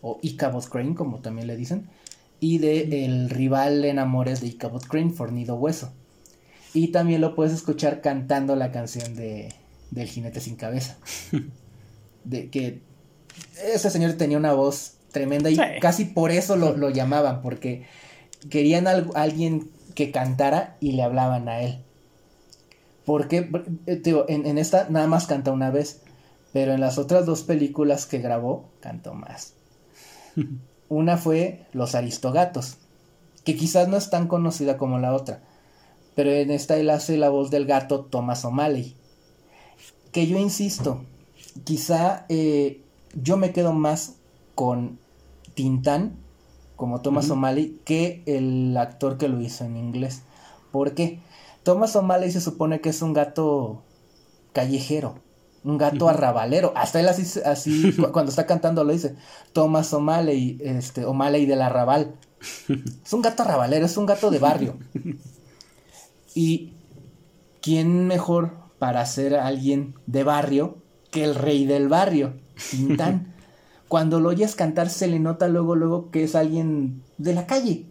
[0.00, 1.88] o Ichabod Crane, como también le dicen,
[2.40, 5.92] y de el rival en amores de Ichabod Crane, Fornido Hueso.
[6.72, 9.52] Y también lo puedes escuchar cantando la canción de
[9.90, 10.96] del jinete sin cabeza.
[12.24, 12.80] de que
[13.62, 17.86] ese señor tenía una voz tremenda y casi por eso lo, lo llamaban, porque
[18.50, 21.78] querían alguien que cantara y le hablaban a él.
[23.04, 23.50] Porque,
[23.86, 26.02] eh, en, en, esta nada más canta una vez,
[26.52, 29.54] pero en las otras dos películas que grabó, cantó más.
[30.88, 32.76] una fue Los Aristogatos,
[33.44, 35.40] que quizás no es tan conocida como la otra,
[36.14, 38.94] pero en esta él hace la voz del gato Thomas O'Malley.
[40.12, 41.04] Que yo insisto,
[41.64, 42.82] quizá eh,
[43.14, 44.16] yo me quedo más
[44.54, 44.98] con
[45.54, 46.16] Tintán
[46.78, 50.22] como Thomas O'Malley que el actor que lo hizo en inglés.
[50.70, 51.18] ¿Por qué?
[51.64, 53.82] Thomas O'Malley se supone que es un gato
[54.52, 55.16] callejero,
[55.64, 56.72] un gato arrabalero.
[56.76, 59.16] Hasta él así, así cuando está cantando lo dice.
[59.52, 62.14] Thomas O'Malley, este, O'Malley del arrabal.
[63.04, 64.78] Es un gato arrabalero, es un gato de barrio.
[66.34, 66.74] Y
[67.60, 70.76] quién mejor para ser alguien de barrio
[71.10, 72.34] que el rey del barrio,
[72.70, 73.34] Tintán.
[73.88, 77.86] Cuando lo oyes cantar se le nota luego, luego que es alguien de la calle.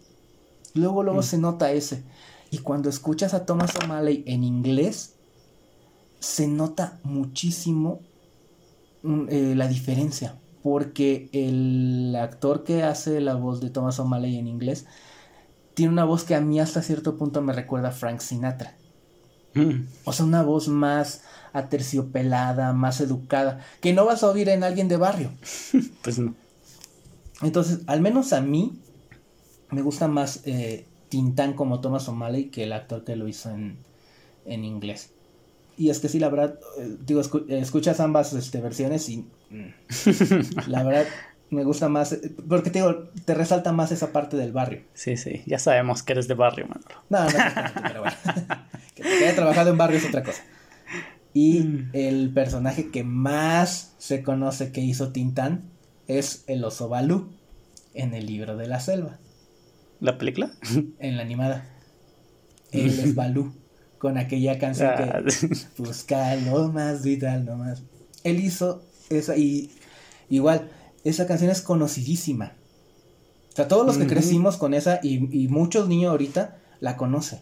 [0.74, 1.24] Luego, luego mm.
[1.24, 2.04] se nota ese.
[2.50, 5.14] Y cuando escuchas a Thomas O'Malley en inglés,
[6.20, 8.00] se nota muchísimo
[9.02, 10.36] mm, eh, la diferencia.
[10.62, 14.86] Porque el actor que hace la voz de Thomas O'Malley en inglés
[15.74, 18.76] tiene una voz que a mí hasta cierto punto me recuerda a Frank Sinatra.
[19.54, 19.86] Mm.
[20.04, 21.22] O sea, una voz más
[21.52, 25.30] aterciopelada, más educada, que no vas a oír en alguien de barrio.
[26.02, 26.34] pues no.
[27.42, 28.80] Entonces, al menos a mí
[29.70, 33.78] me gusta más eh, Tintán como Thomas O'Malley que el actor que lo hizo en,
[34.44, 35.12] en inglés.
[35.76, 39.18] Y es que sí, la verdad, eh, digo, escuchas ambas este, versiones y
[39.50, 41.06] mm, la verdad
[41.50, 42.18] me gusta más,
[42.48, 44.82] porque te digo, te resalta más esa parte del barrio.
[44.94, 47.02] Sí, sí, ya sabemos que eres de barrio, Manolo.
[47.08, 48.16] No, no, pero bueno.
[48.94, 50.42] que haya trabajado en barrio es otra cosa.
[51.34, 51.90] Y mm.
[51.92, 55.70] el personaje que más se conoce que hizo Tintán
[56.06, 57.28] es el oso Balú
[57.94, 59.18] en el libro de la selva.
[60.00, 60.50] ¿La película?
[60.98, 61.68] En la animada.
[62.70, 63.52] Él es Balú
[63.98, 65.22] con aquella canción que ah,
[65.76, 67.82] busca lo más vital, no más.
[68.24, 69.70] Él hizo esa y
[70.28, 70.70] igual,
[71.04, 72.52] esa canción es conocidísima.
[73.52, 77.40] O sea, todos los que crecimos con esa y, y, muchos niños ahorita la conocen.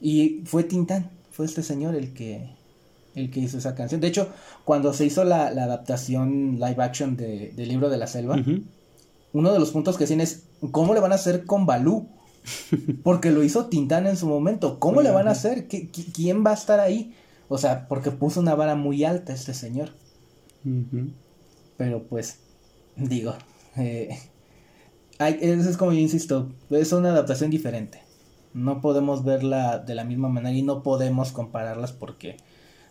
[0.00, 2.50] Y fue Tintán, fue este señor el que
[3.14, 4.00] el que hizo esa canción.
[4.00, 4.28] De hecho,
[4.64, 8.36] cuando se hizo la, adaptación live action de, del libro de la selva,
[9.32, 12.08] uno de los puntos que tiene es cómo le van a hacer con Balú.
[13.02, 14.78] Porque lo hizo Tintán en su momento.
[14.78, 15.68] ¿Cómo le van a hacer?
[15.68, 17.14] ¿Quién va a estar ahí?
[17.48, 19.90] O sea, porque puso una vara muy alta este señor.
[21.76, 22.38] Pero pues,
[22.96, 23.34] digo,
[23.76, 24.16] eh,
[25.18, 28.02] eso es como yo insisto, es una adaptación diferente.
[28.52, 32.36] No podemos verla de la misma manera y no podemos compararlas porque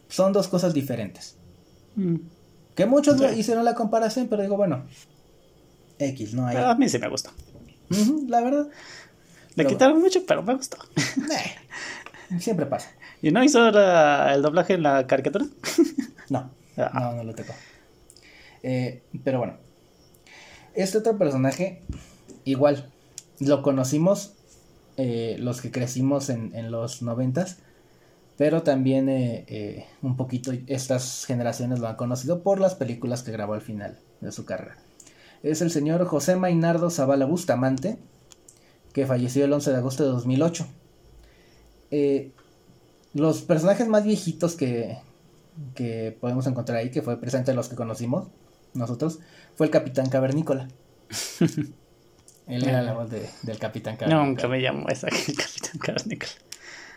[0.08, 1.38] son dos cosas diferentes.
[1.96, 2.16] Mm.
[2.76, 4.86] Que muchos hicieron la comparación, pero digo, bueno,
[5.98, 6.56] X, no hay.
[6.56, 7.32] a mí sí me gustó.
[8.28, 8.70] la verdad.
[9.56, 10.78] Le quitaron mucho, pero me gustó.
[12.40, 12.92] siempre pasa.
[13.22, 15.46] ¿Y no hizo el doblaje en la caricatura?
[16.30, 16.92] no, ah.
[16.94, 17.54] no, no lo tocó.
[18.64, 19.58] Eh, pero bueno,
[20.74, 21.82] este otro personaje,
[22.46, 22.90] igual,
[23.40, 24.36] lo conocimos
[25.02, 27.60] eh, los que crecimos en, los noventas,
[28.36, 33.54] pero también eh, un poquito estas generaciones lo han conocido por las películas que grabó
[33.54, 34.76] al final de su carrera.
[35.42, 37.98] Es el señor José Mainardo Zavala Bustamante,
[38.92, 40.68] que falleció el 11 de agosto de 2008.
[41.92, 42.32] Eh,
[43.14, 44.98] los personajes más viejitos que,
[45.76, 48.28] que podemos encontrar ahí, que fue presente los que conocimos
[48.74, 49.20] nosotros,
[49.56, 50.68] fue el Capitán Cavernícola.
[52.50, 54.26] Él era la voz del Capitán Cavernícola.
[54.26, 56.32] Nunca me llamó esa el Capitán Cavernícola.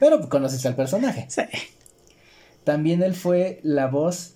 [0.00, 1.26] Pero conociste al personaje.
[1.28, 1.42] Sí.
[2.64, 4.34] También él fue la voz.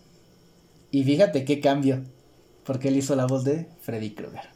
[0.91, 2.05] Y fíjate qué cambio.
[2.65, 4.49] Porque él hizo la voz de Freddy Krueger.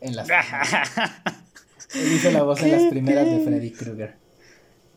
[0.00, 0.28] En las.
[1.94, 4.16] Él hizo la voz en las primeras de Freddy Krueger.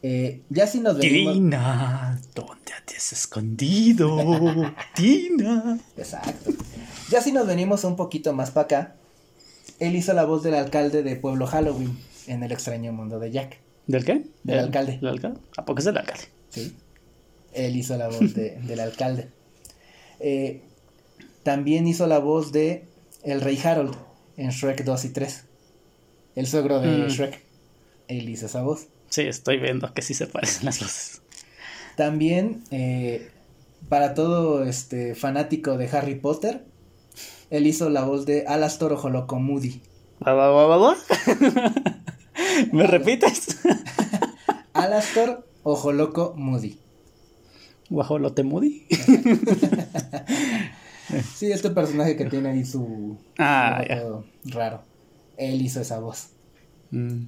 [0.02, 1.34] Eh, ya si nos venimos.
[1.34, 4.18] Tina, ¿dónde te has escondido?
[4.96, 5.80] Tina.
[5.96, 6.52] Exacto.
[7.10, 8.96] Ya si nos venimos un poquito más para acá,
[9.80, 11.98] él hizo la voz del alcalde de Pueblo Halloween
[12.28, 13.60] en El extraño mundo de Jack.
[13.86, 14.24] ¿Del qué?
[14.44, 14.98] Del alcalde.
[14.98, 15.40] ¿Del alcalde?
[15.56, 16.26] ¿A poco es del alcalde?
[16.50, 16.76] Sí.
[17.54, 19.30] Él hizo la voz del alcalde.
[20.20, 20.62] Eh,
[21.44, 22.86] también hizo la voz de
[23.24, 23.96] el rey Harold
[24.36, 25.44] en Shrek 2 y 3
[26.38, 27.08] el suegro de mm.
[27.08, 27.42] Shrek.
[28.08, 28.88] Él hizo esa voz.
[29.10, 31.22] Sí, estoy viendo que sí se parecen las voces.
[31.96, 33.32] También, eh,
[33.90, 36.64] para todo este fanático de Harry Potter,
[37.50, 39.82] él hizo la voz de Alastor Ojoloco Moody.
[42.72, 43.60] ¿Me repites?
[44.74, 46.80] Alastor Ojoloco Moody.
[47.90, 48.86] ¿Guajolote Moody?
[51.36, 53.18] sí, este personaje que tiene ahí su...
[53.38, 53.84] Ah,
[54.46, 54.82] raro
[55.38, 56.30] él hizo esa voz.
[56.92, 57.26] Mm.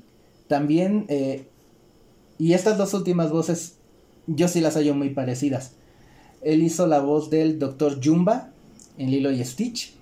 [0.48, 1.46] También, eh,
[2.38, 3.78] y estas dos últimas voces,
[4.28, 5.74] yo sí las hallo muy parecidas.
[6.42, 8.00] Él hizo la voz del Dr.
[8.04, 8.52] Jumba
[8.98, 9.96] en Lilo y Stitch,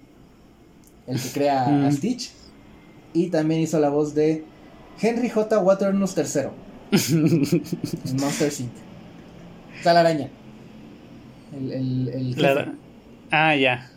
[1.07, 1.91] el que crea a.
[1.91, 2.31] Stitch.
[3.13, 4.43] Y también hizo la voz de
[5.01, 5.59] Henry J.
[5.59, 6.49] Waternoose III
[8.11, 8.71] en Monster Inc.
[9.79, 10.29] O sea, la araña.
[11.53, 12.77] El, el, el
[13.31, 13.89] Ah, ya.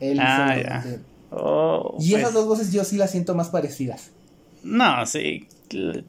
[0.00, 0.84] Él ah, ya.
[1.30, 2.34] Oh, y esas pues.
[2.34, 4.10] dos voces yo sí las siento más parecidas.
[4.62, 5.48] No, sí.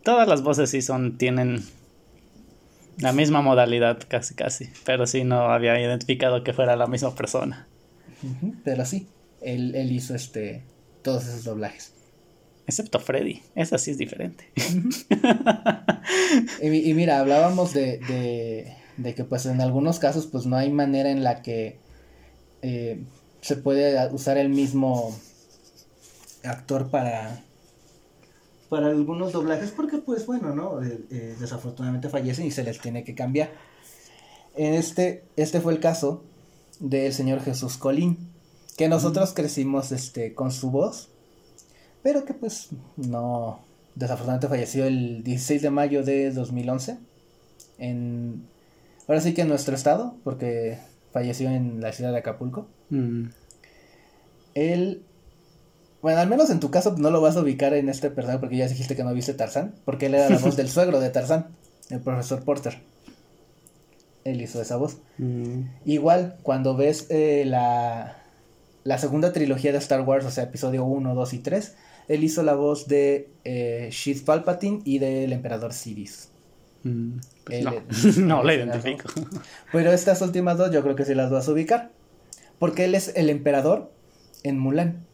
[0.03, 1.63] Todas las voces sí son, tienen
[2.97, 4.69] la misma modalidad, casi, casi.
[4.85, 7.67] Pero sí no había identificado que fuera la misma persona.
[8.63, 9.07] pero sí,
[9.43, 10.63] él, hizo este
[11.01, 11.91] todos esos doblajes.
[12.65, 14.49] Excepto Freddy, esa sí es diferente.
[16.61, 17.99] y, mira, hablábamos de,
[18.97, 21.77] de, que pues en algunos casos pues no hay manera en la que
[22.61, 23.03] eh,
[23.41, 25.13] se puede usar el mismo
[26.43, 27.43] actor para
[28.69, 33.03] para algunos doblajes porque pues bueno no eh, eh, desafortunadamente fallecen y se les tiene
[33.03, 33.51] que cambiar
[34.55, 36.23] este este fue el caso
[36.79, 38.32] del señor Jesús Colín
[38.78, 41.09] que nosotros crecimos este con su voz
[42.01, 43.59] pero que pues no
[43.95, 46.97] desafortunadamente falleció el 16 de mayo de 2011
[47.78, 48.47] en
[49.07, 50.80] ahora sí que en nuestro estado porque
[51.13, 52.67] falleció en la ciudad de Acapulco.
[52.89, 53.28] Mm.
[54.55, 55.03] Él
[56.01, 58.57] Bueno, al menos en tu caso no lo vas a ubicar en este personaje porque
[58.57, 61.47] ya dijiste que no viste Tarzán, porque él era la voz del suegro de Tarzán,
[61.89, 62.82] el profesor Porter.
[64.26, 64.97] Él hizo esa voz.
[65.17, 65.61] Mm.
[65.86, 68.22] Igual, cuando ves eh, la,
[68.84, 71.75] la segunda trilogía de Star Wars, o sea, episodio 1, 2 y 3,
[72.09, 76.29] él hizo la voz de eh, Sheath Palpatine y del Emperador Sidious.
[76.84, 77.11] Mm,
[77.45, 79.09] pues Él- no, la identifico.
[79.71, 81.91] Pero estas últimas dos yo creo que sí las vas a ubicar.
[82.59, 83.91] Porque él es el emperador
[84.43, 85.05] en Mulan.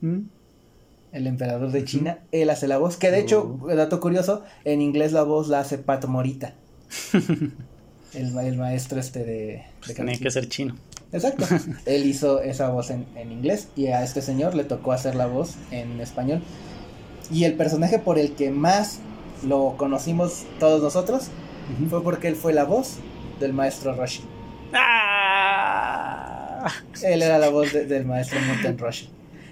[0.00, 0.20] Mm.
[1.12, 2.96] El emperador de China, él hace la voz.
[2.96, 6.54] Que de hecho, dato curioso, en inglés la voz la hace Pat Morita.
[8.14, 10.74] el, ma- el maestro este de, de Tenía que ser chino.
[11.12, 11.44] Exacto.
[11.86, 15.26] Él hizo esa voz en, en inglés y a este señor le tocó hacer la
[15.26, 16.42] voz en español.
[17.30, 18.98] Y el personaje por el que más
[19.46, 21.28] lo conocimos todos nosotros
[21.90, 22.96] fue porque él fue la voz
[23.40, 24.22] del maestro Roshi.
[24.74, 26.68] ¡Ah!
[27.02, 29.08] Él era la voz de- del maestro Muten Roshi.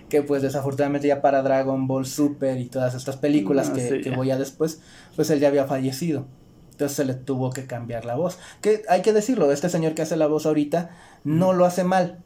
[0.09, 4.01] Que pues desafortunadamente ya para Dragon Ball Super y todas estas películas Ah, que, sí.
[4.01, 4.81] que voy a después,
[5.17, 6.27] pues él ya había fallecido.
[6.81, 8.39] Entonces se le tuvo que cambiar la voz.
[8.62, 10.91] Que hay que decirlo, este señor que hace la voz ahorita
[11.24, 12.22] no lo hace mal.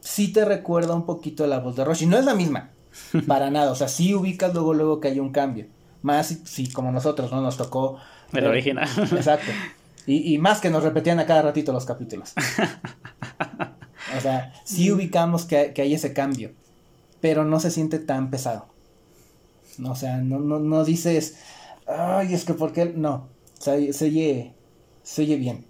[0.00, 2.04] Sí te recuerda un poquito a la voz de Roshi.
[2.06, 2.70] No es la misma,
[3.26, 3.72] para nada.
[3.72, 5.66] O sea, sí ubicas luego, luego que hay un cambio.
[6.02, 7.40] Más si, como nosotros, ¿no?
[7.40, 7.98] Nos tocó...
[8.32, 8.88] El ver- original.
[8.98, 9.50] Exacto.
[10.06, 12.34] Y, y más que nos repetían a cada ratito los capítulos.
[14.16, 16.52] O sea, sí ubicamos que, hay- que hay ese cambio,
[17.20, 18.66] pero no se siente tan pesado.
[19.78, 21.36] No, O sea, no, no, no dices,
[21.88, 23.28] ay, es que porque no,
[23.58, 24.52] se, se oye,
[25.02, 25.64] se oye bien,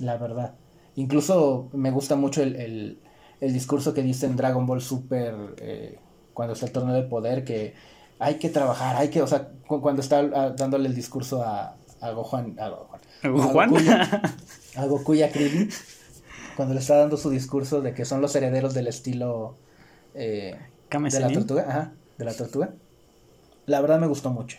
[0.00, 0.54] la verdad.
[0.96, 2.98] Incluso me gusta mucho el, el,
[3.40, 5.98] el discurso que dice en Dragon Ball Super eh,
[6.34, 7.74] cuando está el torneo de poder, que
[8.18, 12.10] hay que trabajar, hay que, o sea, cu- cuando está dándole el discurso a, a
[12.12, 13.00] Gohan, a Gohan,
[13.48, 13.52] a-
[14.76, 15.68] a Goku y a Krillin,
[16.56, 19.56] cuando le está dando su discurso de que son los herederos del estilo
[20.14, 20.56] eh,
[21.10, 22.74] de la tortuga, ajá, de la tortuga.
[23.66, 24.58] La verdad me gustó mucho.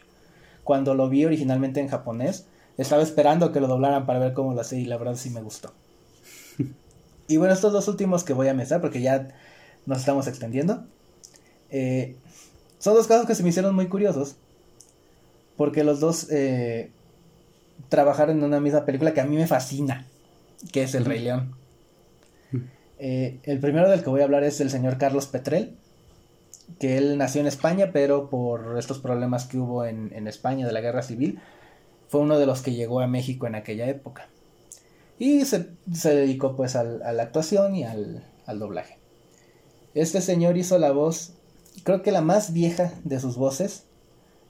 [0.63, 2.45] Cuando lo vi originalmente en japonés,
[2.77, 5.41] estaba esperando que lo doblaran para ver cómo lo hacía y la verdad sí me
[5.41, 5.73] gustó.
[7.27, 9.29] y bueno, estos dos últimos que voy a mencionar porque ya
[9.85, 10.85] nos estamos extendiendo.
[11.69, 12.15] eh,
[12.79, 14.35] son dos casos que se me hicieron muy curiosos.
[15.55, 16.89] Porque los dos eh,
[17.89, 20.07] trabajaron en una misma película que a mí me fascina,
[20.71, 21.53] que es El Rey León.
[22.97, 25.75] Eh, el primero del que voy a hablar es el señor Carlos Petrel,
[26.79, 30.73] que él nació en España, pero por estos problemas que hubo en, en España de
[30.73, 31.39] la guerra civil,
[32.07, 34.27] fue uno de los que llegó a México en aquella época.
[35.19, 38.97] Y se, se dedicó pues al- a la actuación y al, al doblaje.
[39.93, 41.33] Este señor hizo la voz,
[41.83, 43.83] creo que la más vieja de sus voces,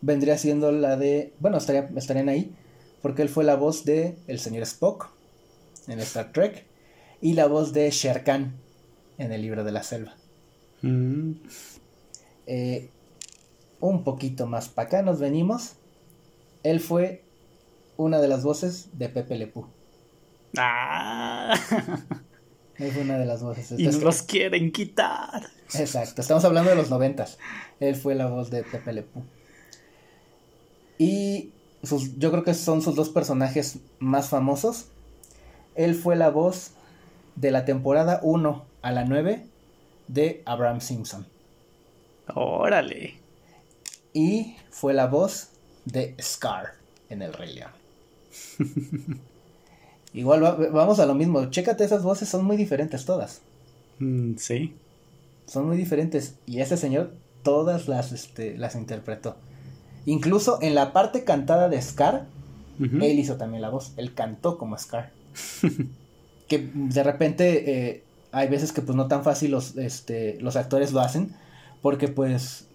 [0.02, 2.54] vendría siendo la de, bueno, estaría, estarían ahí,
[3.02, 5.10] porque él fue la voz de el señor Spock
[5.88, 6.66] en Star Trek
[7.22, 8.54] y la voz de Shere Khan
[9.18, 10.16] en el libro de la selva.
[10.82, 11.34] Mm.
[12.48, 12.90] Eh,
[13.80, 15.74] un poquito más para acá nos venimos.
[16.64, 17.24] Él fue
[17.98, 19.66] una de las voces de Pepe Le Pew.
[20.58, 21.54] Ah.
[22.78, 23.72] Fue una de las voces.
[23.72, 25.44] y Es nos que- los quieren quitar.
[25.74, 27.38] Exacto, estamos hablando de los noventas.
[27.80, 29.24] Él fue la voz de Pepe Le Pew.
[30.98, 31.52] Y
[31.84, 34.88] sus- yo creo que son sus dos personajes más famosos.
[35.76, 36.72] Él fue la voz
[37.36, 39.46] de la temporada 1 a la 9
[40.08, 41.26] de Abraham Simpson.
[42.36, 43.16] Órale.
[44.14, 45.50] Y fue la voz
[45.86, 46.74] de Scar
[47.10, 47.72] en El Rey León.
[50.14, 51.46] Igual va- vamos a lo mismo.
[51.50, 53.42] Chécate, esas voces son muy diferentes todas.
[54.00, 54.76] Mm, sí.
[55.46, 56.36] Son muy diferentes.
[56.46, 57.14] Y ese señor
[57.44, 59.38] todas las, este, las interpretó.
[60.06, 62.26] Incluso en la parte cantada de Scar,
[62.80, 63.94] él hizo también la voz.
[63.98, 65.12] Él cantó como Scar.
[66.48, 70.92] que de repente eh, hay veces que pues no tan fácil los, este, los actores
[70.92, 71.34] lo hacen.
[71.82, 72.68] Porque pues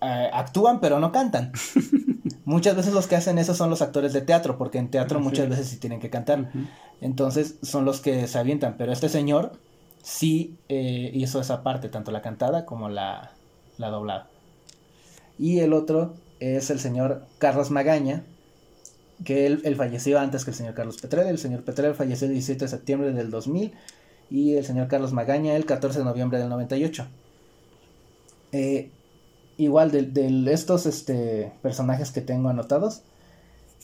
[0.00, 1.52] eh, actúan pero no cantan.
[2.44, 4.58] muchas veces los que hacen eso son los actores de teatro.
[4.58, 5.50] Porque en teatro muchas es.
[5.50, 6.50] veces sí tienen que cantar.
[7.00, 9.52] Entonces son los que se avientan, pero este señor
[10.02, 13.32] sí eh, hizo esa parte, tanto la cantada como la,
[13.78, 14.28] la doblada.
[15.38, 18.24] Y el otro es el señor Carlos Magaña,
[19.24, 21.26] que él, él falleció antes que el señor Carlos Petrel.
[21.28, 23.72] El señor Petrel falleció el 17 de septiembre del 2000
[24.30, 27.06] y el señor Carlos Magaña el 14 de noviembre del 98.
[28.52, 28.90] Eh,
[29.56, 33.02] igual de, de estos este, personajes que tengo anotados,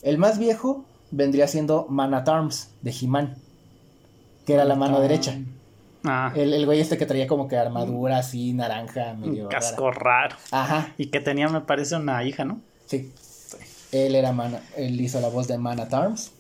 [0.02, 3.34] el más viejo vendría siendo Man at Arms de He-Man,
[4.46, 5.38] que era la mano derecha.
[6.04, 9.44] Ah, El, el güey este que traía como que armadura así, naranja, medio.
[9.44, 9.60] un rara.
[9.60, 10.36] casco raro.
[10.52, 12.60] Ajá, Y que tenía, me parece, una hija, ¿no?
[12.86, 13.12] sí.
[13.92, 16.32] Él era Man, él hizo la voz de Man at Arms.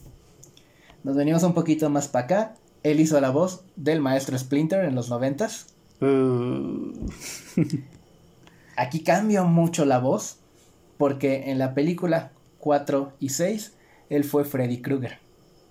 [1.04, 2.54] Nos venimos un poquito más para acá.
[2.82, 5.66] Él hizo la voz del maestro Splinter en los noventas.
[6.00, 6.92] Uh,
[8.76, 10.38] Aquí cambia mucho la voz,
[10.98, 13.74] porque en la película 4 y 6,
[14.10, 15.18] él fue Freddy Krueger.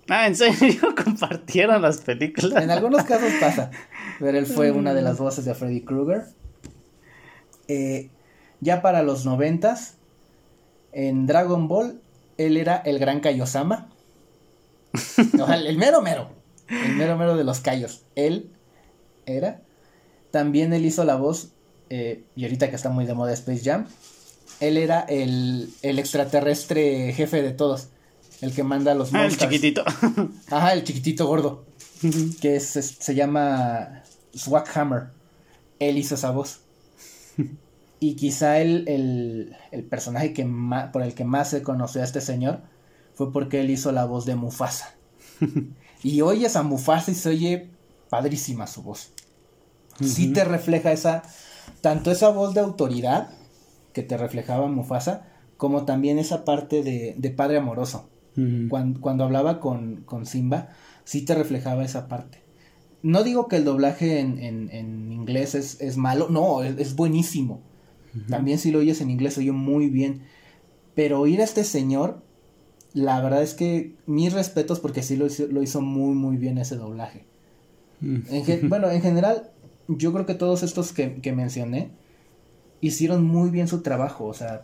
[0.08, 0.94] Ah, ¿en serio?
[1.04, 2.62] ¿Compartieron las películas?
[2.62, 3.70] En algunos casos pasa,
[4.18, 6.26] pero él fue una de las voces de Freddy Krueger.
[7.68, 8.10] Eh,
[8.60, 9.96] ya para los noventas,
[10.92, 12.00] en Dragon Ball,
[12.38, 13.88] él era el gran Kaiosama.
[14.94, 16.30] O sea, el mero mero.
[16.68, 18.04] El mero mero de los Kaios.
[18.14, 18.50] Él
[19.26, 19.60] era.
[20.30, 21.52] También él hizo la voz,
[21.90, 23.86] eh, y ahorita que está muy de moda Space Jam,
[24.60, 27.88] él era el, el extraterrestre jefe de todos.
[28.40, 29.82] El que manda a los Ah, el chiquitito.
[30.50, 31.64] Ajá, el chiquitito gordo.
[32.40, 34.02] que es, es- se llama
[34.34, 35.04] Swaghammer.
[35.78, 36.60] Él hizo esa voz.
[37.98, 40.46] Y quizá el, el, el personaje que
[40.92, 42.60] por el que más se conoció a este señor
[43.14, 44.94] fue porque él hizo la voz de Mufasa.
[46.02, 47.70] y oyes a Mufasa y se oye
[48.10, 49.12] padrísima su voz.
[50.04, 51.22] Sí te refleja esa,
[51.80, 53.28] tanto esa voz de autoridad
[53.92, 58.08] que te reflejaba Mufasa, como también esa parte de, de padre amoroso
[58.68, 60.68] cuando, cuando hablaba con, con Simba,
[61.04, 62.40] sí te reflejaba esa parte.
[63.02, 66.94] No digo que el doblaje en, en- en inglés es, es malo, no, es, es
[66.96, 67.60] buenísimo.
[68.28, 70.22] También si lo oyes en inglés, oye muy bien.
[70.94, 72.22] Pero oír a este señor,
[72.92, 76.58] la verdad es que mis respetos porque sí lo hizo, lo hizo muy, muy bien
[76.58, 77.24] ese doblaje.
[78.30, 79.50] En gen- bueno, en general,
[79.88, 81.90] yo creo que todos estos que, que mencioné
[82.80, 84.26] hicieron muy bien su trabajo.
[84.26, 84.62] O sea,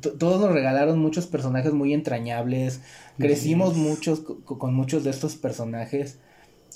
[0.00, 2.82] to- todos nos regalaron muchos personajes muy entrañables.
[3.18, 6.18] Crecimos muchos co- co- con muchos de estos personajes.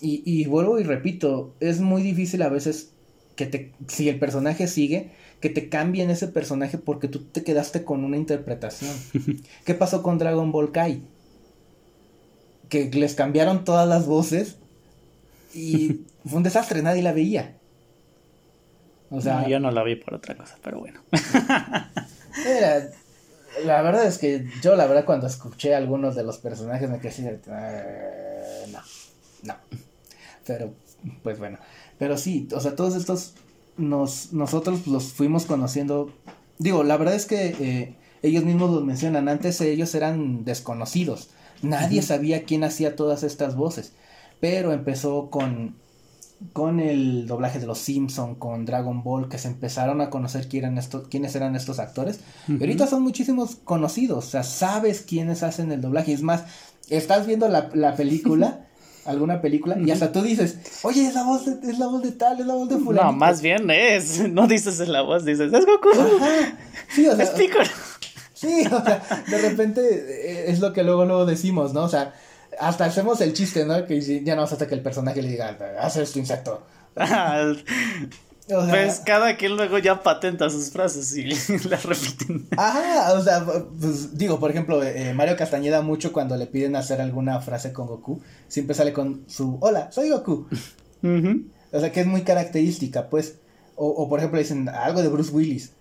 [0.00, 2.96] Y, y vuelvo y repito, es muy difícil a veces
[3.36, 7.84] que te, si el personaje sigue, que te cambien ese personaje porque tú te quedaste
[7.84, 9.08] con una interpretación.
[9.64, 11.02] ¿Qué pasó con Dragon Ball Kai?
[12.68, 14.61] Que les cambiaron todas las voces
[15.55, 17.57] y fue un desastre, nadie la veía.
[19.11, 21.00] O sea, No, yo no la vi por otra cosa, pero bueno.
[22.46, 22.88] era-
[23.66, 27.09] la verdad es que yo la verdad cuando escuché algunos de los personajes me quedé
[27.11, 28.80] así "Eh, no,
[29.42, 29.55] no.
[30.46, 30.72] Pero,
[31.22, 31.59] pues bueno.
[31.98, 33.34] Pero sí, o sea, todos estos
[33.76, 36.11] nos, nosotros los fuimos conociendo.
[36.59, 39.28] Digo, la verdad es que eh, ellos mismos los mencionan.
[39.28, 41.28] Antes ellos eran desconocidos.
[41.61, 43.92] Nadie sabía quién hacía todas estas voces.
[44.43, 45.76] Pero empezó con,
[46.53, 50.64] con el doblaje de los Simpson, con Dragon Ball, que se empezaron a conocer quién
[50.64, 52.18] eran estos, quiénes eran estos actores.
[52.49, 54.26] Y ahorita son muchísimos conocidos.
[54.26, 56.12] O sea, sabes quiénes hacen el doblaje.
[56.12, 56.43] Es más,
[56.90, 58.66] estás viendo la, la película.
[59.05, 62.12] alguna película y hasta tú dices, oye, es la voz de, es la voz de
[62.12, 63.11] tal, es la voz de fulano.
[63.11, 64.28] No, más bien es.
[64.28, 65.90] No dices en la voz, dices, es Goku.
[65.90, 66.57] Ajá.
[66.88, 67.64] Sí, o sea, Es Piccolo.
[68.32, 71.84] Sí, o sea, de repente eh, es lo que luego luego decimos, ¿no?
[71.84, 72.12] O sea,
[72.59, 73.84] hasta hacemos el chiste, ¿no?
[73.86, 76.66] Que ya no hasta que el personaje le diga, haz esto insecto.
[78.48, 81.24] O sea, Pues cada quien luego ya patenta sus frases y
[81.68, 82.48] las repiten.
[82.57, 83.44] Ajá, o sea,
[83.80, 87.86] pues digo, por ejemplo, eh, Mario Castañeda mucho cuando le piden hacer alguna frase con
[87.86, 90.48] Goku, siempre sale con su hola, soy Goku.
[91.72, 93.36] O sea, que es muy característica, pues.
[93.76, 95.72] O, o por ejemplo, dicen algo de Bruce Willis.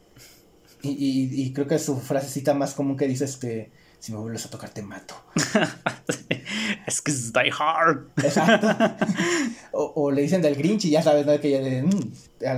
[0.83, 3.71] Y, y, y creo que su frasecita más común que dice este,
[4.01, 5.13] si me vuelves a tocar te mato.
[6.87, 8.07] es que es Die Hard.
[8.17, 8.67] Exacto.
[9.73, 11.39] o, o le dicen del Grinch y ya sabes, ¿no?
[11.39, 12.11] Que ya de, mm,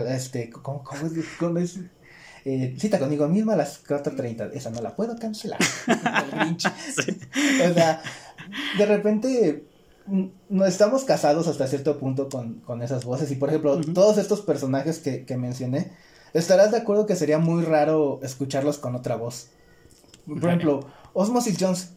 [0.07, 1.11] este, ¿cómo, cómo es?
[1.37, 1.79] ¿Cómo es?
[2.45, 4.51] Eh, cita conmigo misma a las 4.30.
[4.53, 5.59] Esa no la puedo cancelar.
[5.87, 6.63] El Grinch.
[6.95, 7.19] Sí.
[7.69, 8.01] O sea,
[8.77, 9.65] de repente
[10.05, 13.29] mm, no estamos casados hasta cierto punto con, con esas voces.
[13.31, 15.91] Y por ejemplo, todos estos personajes que, que mencioné,
[16.33, 19.49] estarás de acuerdo que sería muy raro escucharlos con otra voz.
[20.25, 21.89] Por ejemplo, Osmosis Jones.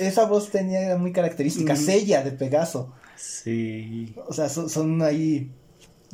[0.00, 1.82] Esa voz tenía muy característica, Ujú.
[1.82, 2.92] sella de Pegaso.
[3.16, 4.14] Sí.
[4.26, 5.50] O sea, son, son ahí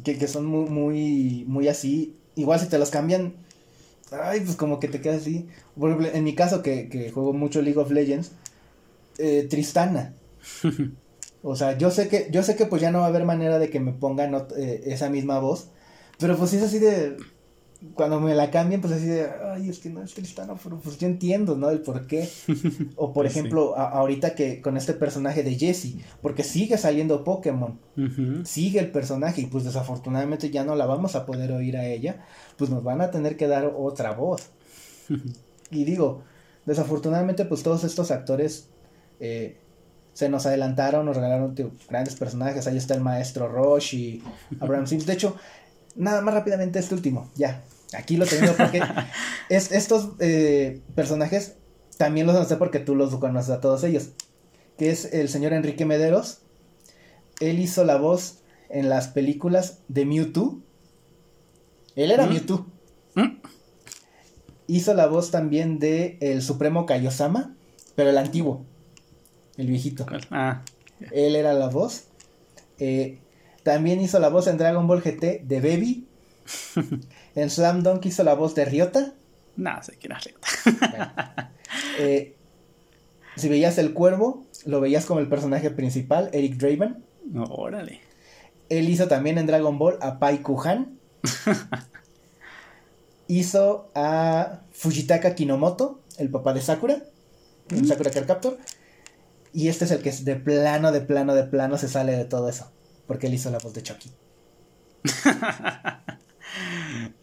[0.05, 2.17] que, que son muy, muy, muy así.
[2.37, 3.35] Igual si te los cambian,
[4.11, 5.49] ay, pues como que te quedas así.
[5.79, 8.33] Por ejemplo, en mi caso, que, que juego mucho League of Legends,
[9.19, 10.15] eh, Tristana.
[11.45, 13.59] O sea, yo sé que, yo sé que pues ya no va a haber manera
[13.59, 15.71] de que me pongan eh, esa misma voz.
[16.21, 17.17] Pero pues es así de.
[17.95, 19.29] Cuando me la cambien, pues así de.
[19.53, 21.69] Ay, es que no es Tristana, pero pues yo entiendo, ¿no?
[21.71, 22.29] El por qué.
[22.97, 23.39] O por Pues sí.
[23.41, 27.79] ejemplo, a- ahorita que con este personaje de Jessie, porque sigue saliendo Pokémon
[28.45, 32.25] sigue el personaje y pues desafortunadamente ya no la vamos a poder oír a ella,
[32.57, 34.51] pues nos van a tener que dar otra voz.
[35.71, 36.23] y digo,
[36.67, 38.69] desafortunadamente pues todos estos actores
[39.21, 39.57] eh,
[40.15, 44.23] se nos adelantaron, nos regalaron tío, grandes personajes, ahí está el maestro Roche y
[44.61, 45.07] Abraham Sims.
[45.07, 45.37] De hecho,
[45.97, 47.63] nada más rápidamente este último, ya,
[47.95, 48.81] aquí lo tengo porque
[49.49, 51.55] es- estos eh, personajes
[51.99, 54.09] también los sé porque tú los conoces a todos ellos,
[54.79, 56.39] que es el señor Enrique Mederos,
[57.41, 58.39] él hizo la voz
[58.69, 60.59] en las películas de Mewtwo.
[61.95, 62.31] Él era ¿Mm?
[62.31, 62.67] Mewtwo.
[63.15, 63.37] ¿Mm?
[64.69, 67.55] Hizo la voz también de el Supremo Kaiosama,
[67.95, 68.65] pero el antiguo,
[69.57, 70.07] el viejito.
[70.31, 70.63] Ah,
[71.11, 72.05] Él era la voz.
[72.79, 73.19] Eh,
[73.65, 76.07] también hizo la voz en Dragon Ball GT de Baby.
[77.35, 79.13] en Slam Dunk hizo la voz de Ryota.
[79.57, 80.35] no sé quién es
[80.81, 81.13] Bueno.
[81.99, 82.37] Eh,
[83.37, 87.03] si veías el cuervo, lo veías como el personaje principal, Eric Draven.
[87.31, 88.01] No, órale.
[88.69, 90.99] Él hizo también en Dragon Ball a Pai Kuhan.
[93.27, 97.03] hizo a Fujitaka Kinomoto, el papá de Sakura,
[97.71, 98.59] en Sakura Card Captor.
[99.55, 102.25] Y este es el que es de plano, de plano, de plano se sale de
[102.25, 102.71] todo eso.
[103.07, 104.11] Porque él hizo la voz de Chucky.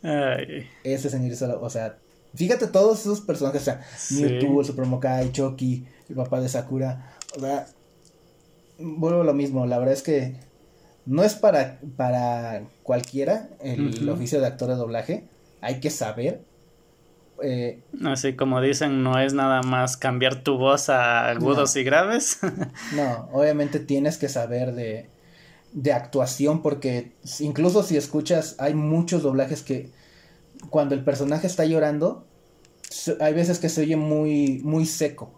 [0.03, 1.97] Ay, Ese señor hizo la O sea,
[2.35, 3.61] fíjate todos esos personajes.
[3.61, 4.23] O sea, Sí.
[4.23, 7.11] Mewtwo, el Supremo Kai, Chucky, el papá de Sakura.
[7.35, 7.67] O sea,
[8.77, 9.65] vuelvo a lo mismo.
[9.65, 10.35] La verdad es que
[11.05, 15.23] no es para, para cualquiera el oficio de actor de doblaje.
[15.61, 16.41] Hay que saber.
[17.41, 22.39] Eh, Así como dicen, no es nada más cambiar tu voz a agudos y graves.
[22.95, 25.09] no, obviamente tienes que saber de,
[25.73, 29.91] de actuación porque incluso si escuchas, hay muchos doblajes que
[30.69, 32.25] cuando el personaje está llorando,
[33.19, 35.31] hay veces que se oye muy, muy seco.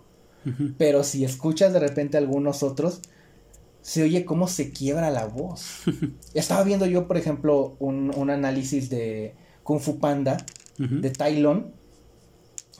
[0.79, 3.01] Pero si escuchas de repente algunos otros,
[3.83, 5.81] se oye cómo se quiebra la voz.
[6.33, 10.37] Estaba viendo yo, por ejemplo, un, un análisis de Kung Fu Panda,
[10.77, 11.65] de Lung,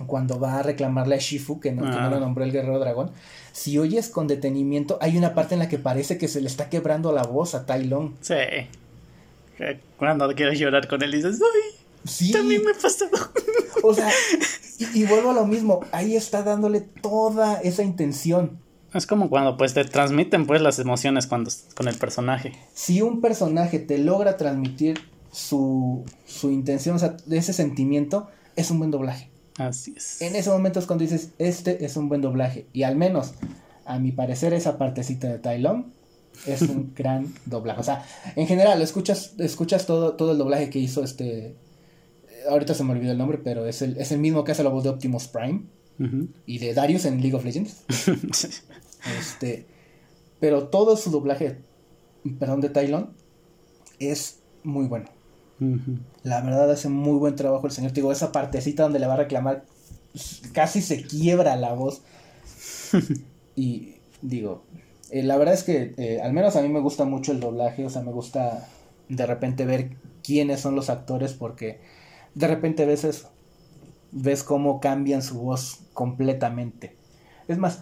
[0.08, 2.10] cuando va a reclamarle a Shifu, que no, que no Ah.
[2.10, 3.12] lo nombró el guerrero dragón.
[3.52, 6.70] Si oyes con detenimiento, hay una parte en la que parece que se le está
[6.70, 8.14] quebrando la voz a Tai Lung.
[8.22, 8.36] Sí.
[9.98, 11.80] Cuando quieres llorar con él dices, ¡ay!
[12.04, 13.12] Sí, También me ha pasado.
[13.84, 14.10] o sea,
[14.80, 18.60] y, y vuelvo a lo mismo, ahí está dándole toda esa intención.
[18.94, 22.54] Es como cuando pues te transmiten pues las emociones cuando con el personaje.
[22.74, 25.00] si un personaje te logra transmitir
[25.32, 29.31] su, su intención, o sea, ese sentimiento, es un buen doblaje.
[29.68, 30.22] Así es.
[30.22, 32.66] En ese momento es cuando dices, este es un buen doblaje.
[32.74, 33.34] Y al menos,
[33.86, 35.86] a mi parecer, esa partecita de Tai Lung
[36.48, 37.80] es un gran doblaje.
[37.80, 38.06] O sea,
[38.36, 41.48] en general, escuchas, escuchas todo, todo el doblaje que hizo este...
[41.48, 41.56] eh,
[42.50, 44.70] Ahorita se me olvidó el nombre, pero es el, es el mismo que hace la
[44.70, 45.64] voz de Optimus Prime
[46.48, 47.84] y de Darius en League of Legends.
[49.20, 49.66] Este,
[50.40, 51.58] pero todo su doblaje,
[52.40, 53.14] perdón, de Tylon
[54.00, 55.06] es muy bueno.
[56.24, 57.92] La verdad hace muy buen trabajo el señor.
[57.92, 59.64] Te Digo, esa partecita donde le va a reclamar,
[60.12, 62.02] pues, casi se quiebra la voz.
[63.56, 64.64] y digo,
[65.12, 67.86] eh, la verdad es que eh, al menos a mí me gusta mucho el doblaje.
[67.86, 68.68] O sea, me gusta
[69.10, 71.80] de repente ver quiénes son los actores porque
[72.34, 73.30] de repente ves eso.
[74.12, 76.98] Ves cómo cambian su voz completamente.
[77.48, 77.82] Es más,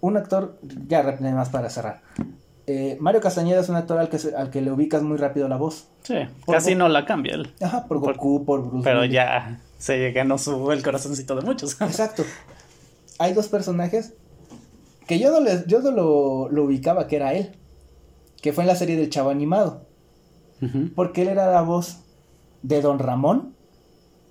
[0.00, 2.02] un actor, ya más para cerrar.
[2.72, 5.48] Eh, Mario Castañeda es un actor al que, se- al que le ubicas muy rápido
[5.48, 5.88] la voz.
[6.04, 6.14] Sí,
[6.46, 7.52] Por- casi no la cambia él.
[7.60, 11.72] Ajá, por Por- Goku, por Bruce Pero ya se ganó su, el corazoncito de muchos.
[11.80, 12.22] Exacto.
[13.18, 14.14] Hay dos personajes
[15.08, 17.56] que yo no, les, yo no lo, lo ubicaba que era él.
[18.40, 19.86] Que fue en la serie del Chavo Animado.
[20.94, 22.00] Porque él era la voz
[22.62, 23.54] de Don Ramón,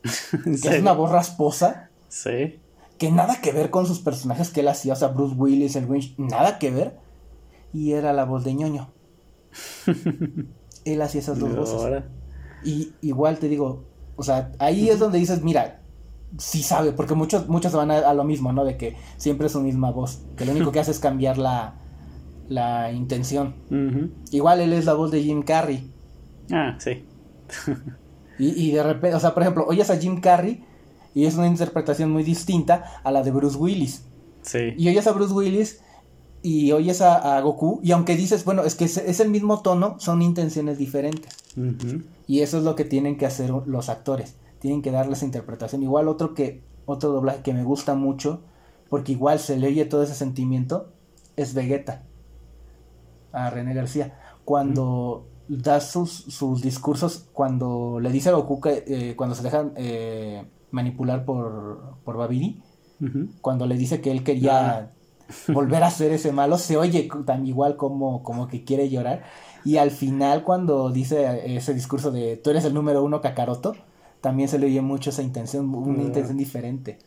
[0.46, 0.78] ¿En que serio?
[0.78, 2.60] es una voz rasposa, Sí.
[3.00, 4.94] que nada que ver con sus personajes que él hacía.
[4.94, 7.09] O sea, Bruce Willis, el Grinch, nada que ver.
[7.74, 8.92] Y era la voz de ñoño.
[10.86, 11.76] él hacía esas dos voces.
[11.76, 12.10] ahora-
[12.64, 13.84] Y igual te digo,
[14.16, 15.82] o sea, ahí es donde dices, mira,
[16.38, 18.66] sí sabe, porque muchos, muchos van a, a lo mismo, ¿no?
[18.66, 21.76] De que siempre es su misma voz, que lo único que hace es cambiar la,
[22.48, 23.56] la intención.
[24.32, 25.90] Igual él es la voz de Jim Carrey.
[26.52, 27.06] Ah, sí.
[28.38, 30.64] Y, y de repente, o sea, por ejemplo, oyes a Jim Carrey
[31.14, 34.06] y es una interpretación muy distinta a la de Bruce Willis.
[34.42, 34.74] Sí.
[34.78, 35.82] Y oyes a Bruce Willis
[36.42, 39.62] y oyes a, a Goku, y aunque dices, bueno, es que es, es el mismo
[39.62, 41.36] tono, son intenciones diferentes.
[42.28, 44.36] Y eso es lo que tienen que hacer los actores.
[44.60, 45.84] Tienen que darle esa interpretación.
[45.84, 48.42] Igual otro que otro doblaje que me gusta mucho,
[48.90, 50.92] porque igual se le oye todo ese sentimiento,
[51.36, 52.04] es Vegeta.
[53.32, 54.18] A René García.
[54.46, 59.74] Cuando da sus, sus discursos, cuando le dice a Goku que eh, cuando se dejan
[59.76, 62.62] eh, manipular por, por Babidi,
[63.42, 64.92] cuando le dice que él quería
[65.50, 69.24] volver a ser ese malo, se oye tan igual como, como que quiere llorar.
[69.66, 73.76] Y al final, cuando dice ese discurso de tú eres el número uno, Kakaroto,
[74.22, 76.06] también se le oye mucho esa intención, una Ah.
[76.06, 76.98] intención diferente.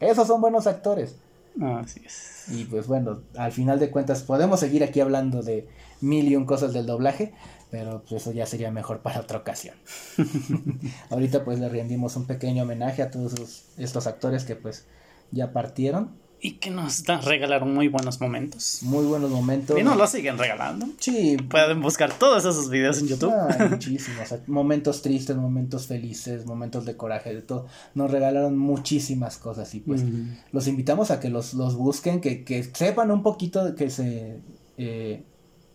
[0.00, 1.16] Esos son buenos actores.
[1.60, 2.44] Así es.
[2.52, 5.68] Y pues bueno, al final de cuentas, podemos seguir aquí hablando de
[6.00, 7.32] mil y un cosas del doblaje,
[7.70, 9.74] pero pues eso ya sería mejor para otra ocasión.
[11.10, 14.86] Ahorita pues le rendimos un pequeño homenaje a todos esos- estos actores que pues
[15.30, 16.10] ya partieron.
[16.40, 18.80] Y que nos regalaron muy buenos momentos.
[18.82, 19.78] Muy buenos momentos.
[19.78, 20.86] Y nos lo siguen regalando.
[20.98, 23.32] Sí, Pueden buscar todos esos videos en YouTube.
[23.70, 24.34] Muchísimos.
[24.46, 27.66] momentos tristes, momentos felices, momentos de coraje, de todo.
[27.94, 30.04] Nos regalaron muchísimas cosas y pues
[30.52, 34.40] los invitamos a que los, los busquen, que, que sepan un poquito, que se
[34.76, 35.24] eh,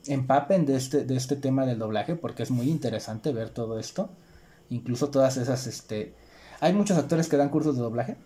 [0.05, 4.11] empapen de este, de este tema del doblaje, porque es muy interesante ver todo esto.
[4.69, 6.13] Incluso todas esas, este...
[6.59, 8.17] Hay muchos actores que dan cursos de doblaje.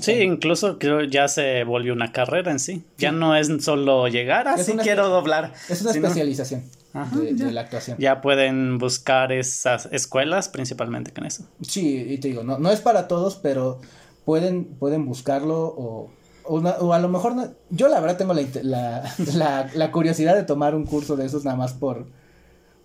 [0.00, 2.84] Sí, incluso creo ya se volvió una carrera en sí.
[2.98, 5.52] Ya no es solo llegar, así una quiero doblar.
[5.68, 7.98] Es una sino especialización Ajá, de, la actuación.
[7.98, 11.44] Ya pueden buscar esas escuelas principalmente con eso.
[11.62, 13.80] Sí, y te digo, no, no es para todos, pero
[14.24, 16.10] pueden, pueden buscarlo o,
[16.44, 19.92] o, una- o a lo mejor, no- yo la verdad tengo la, la, la, la
[19.92, 22.06] curiosidad de tomar un curso de esos nada más por,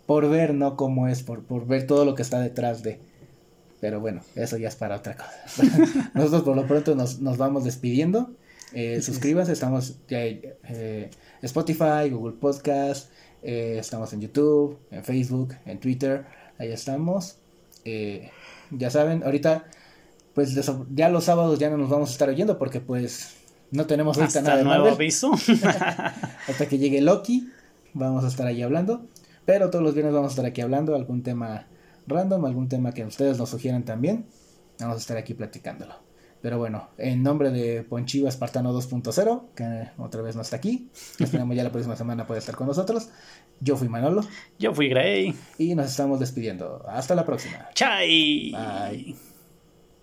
[0.08, 0.76] por ver, ¿no?
[0.76, 3.00] Cómo es, por, por ver todo lo que está detrás de.
[3.82, 5.64] Pero bueno, eso ya es para otra cosa.
[6.14, 8.32] Nosotros por lo pronto nos, nos vamos despidiendo.
[8.74, 11.10] Eh, suscríbanse, estamos eh, eh,
[11.42, 13.10] Spotify, Google Podcast,
[13.44, 16.26] eh, estamos en YouTube, en Facebook, en Twitter,
[16.58, 17.38] ahí estamos.
[17.84, 18.30] Eh,
[18.70, 19.66] ya saben, ahorita,
[20.36, 20.56] pues
[20.94, 23.34] ya los sábados ya no nos vamos a estar oyendo porque pues
[23.72, 25.32] no tenemos ahorita nada Hasta de nuevo aviso.
[26.48, 27.50] Hasta que llegue Loki,
[27.94, 29.06] vamos a estar ahí hablando.
[29.46, 31.66] Pero todos los viernes vamos a estar aquí hablando algún tema
[32.08, 34.26] random, algún tema que ustedes nos sugieran también.
[34.80, 35.96] Vamos a estar aquí platicándolo.
[36.42, 40.90] Pero bueno, en nombre de Ponchiva Espartano 2.0, que otra vez no está aquí,
[41.20, 43.10] esperamos ya la próxima semana puede estar con nosotros.
[43.60, 44.26] Yo fui Manolo
[44.58, 45.36] Yo fui Gray.
[45.60, 46.84] y nos estamos despidiendo.
[46.88, 47.70] Hasta la próxima.
[47.76, 48.52] Chai.
[48.52, 49.31] Bye.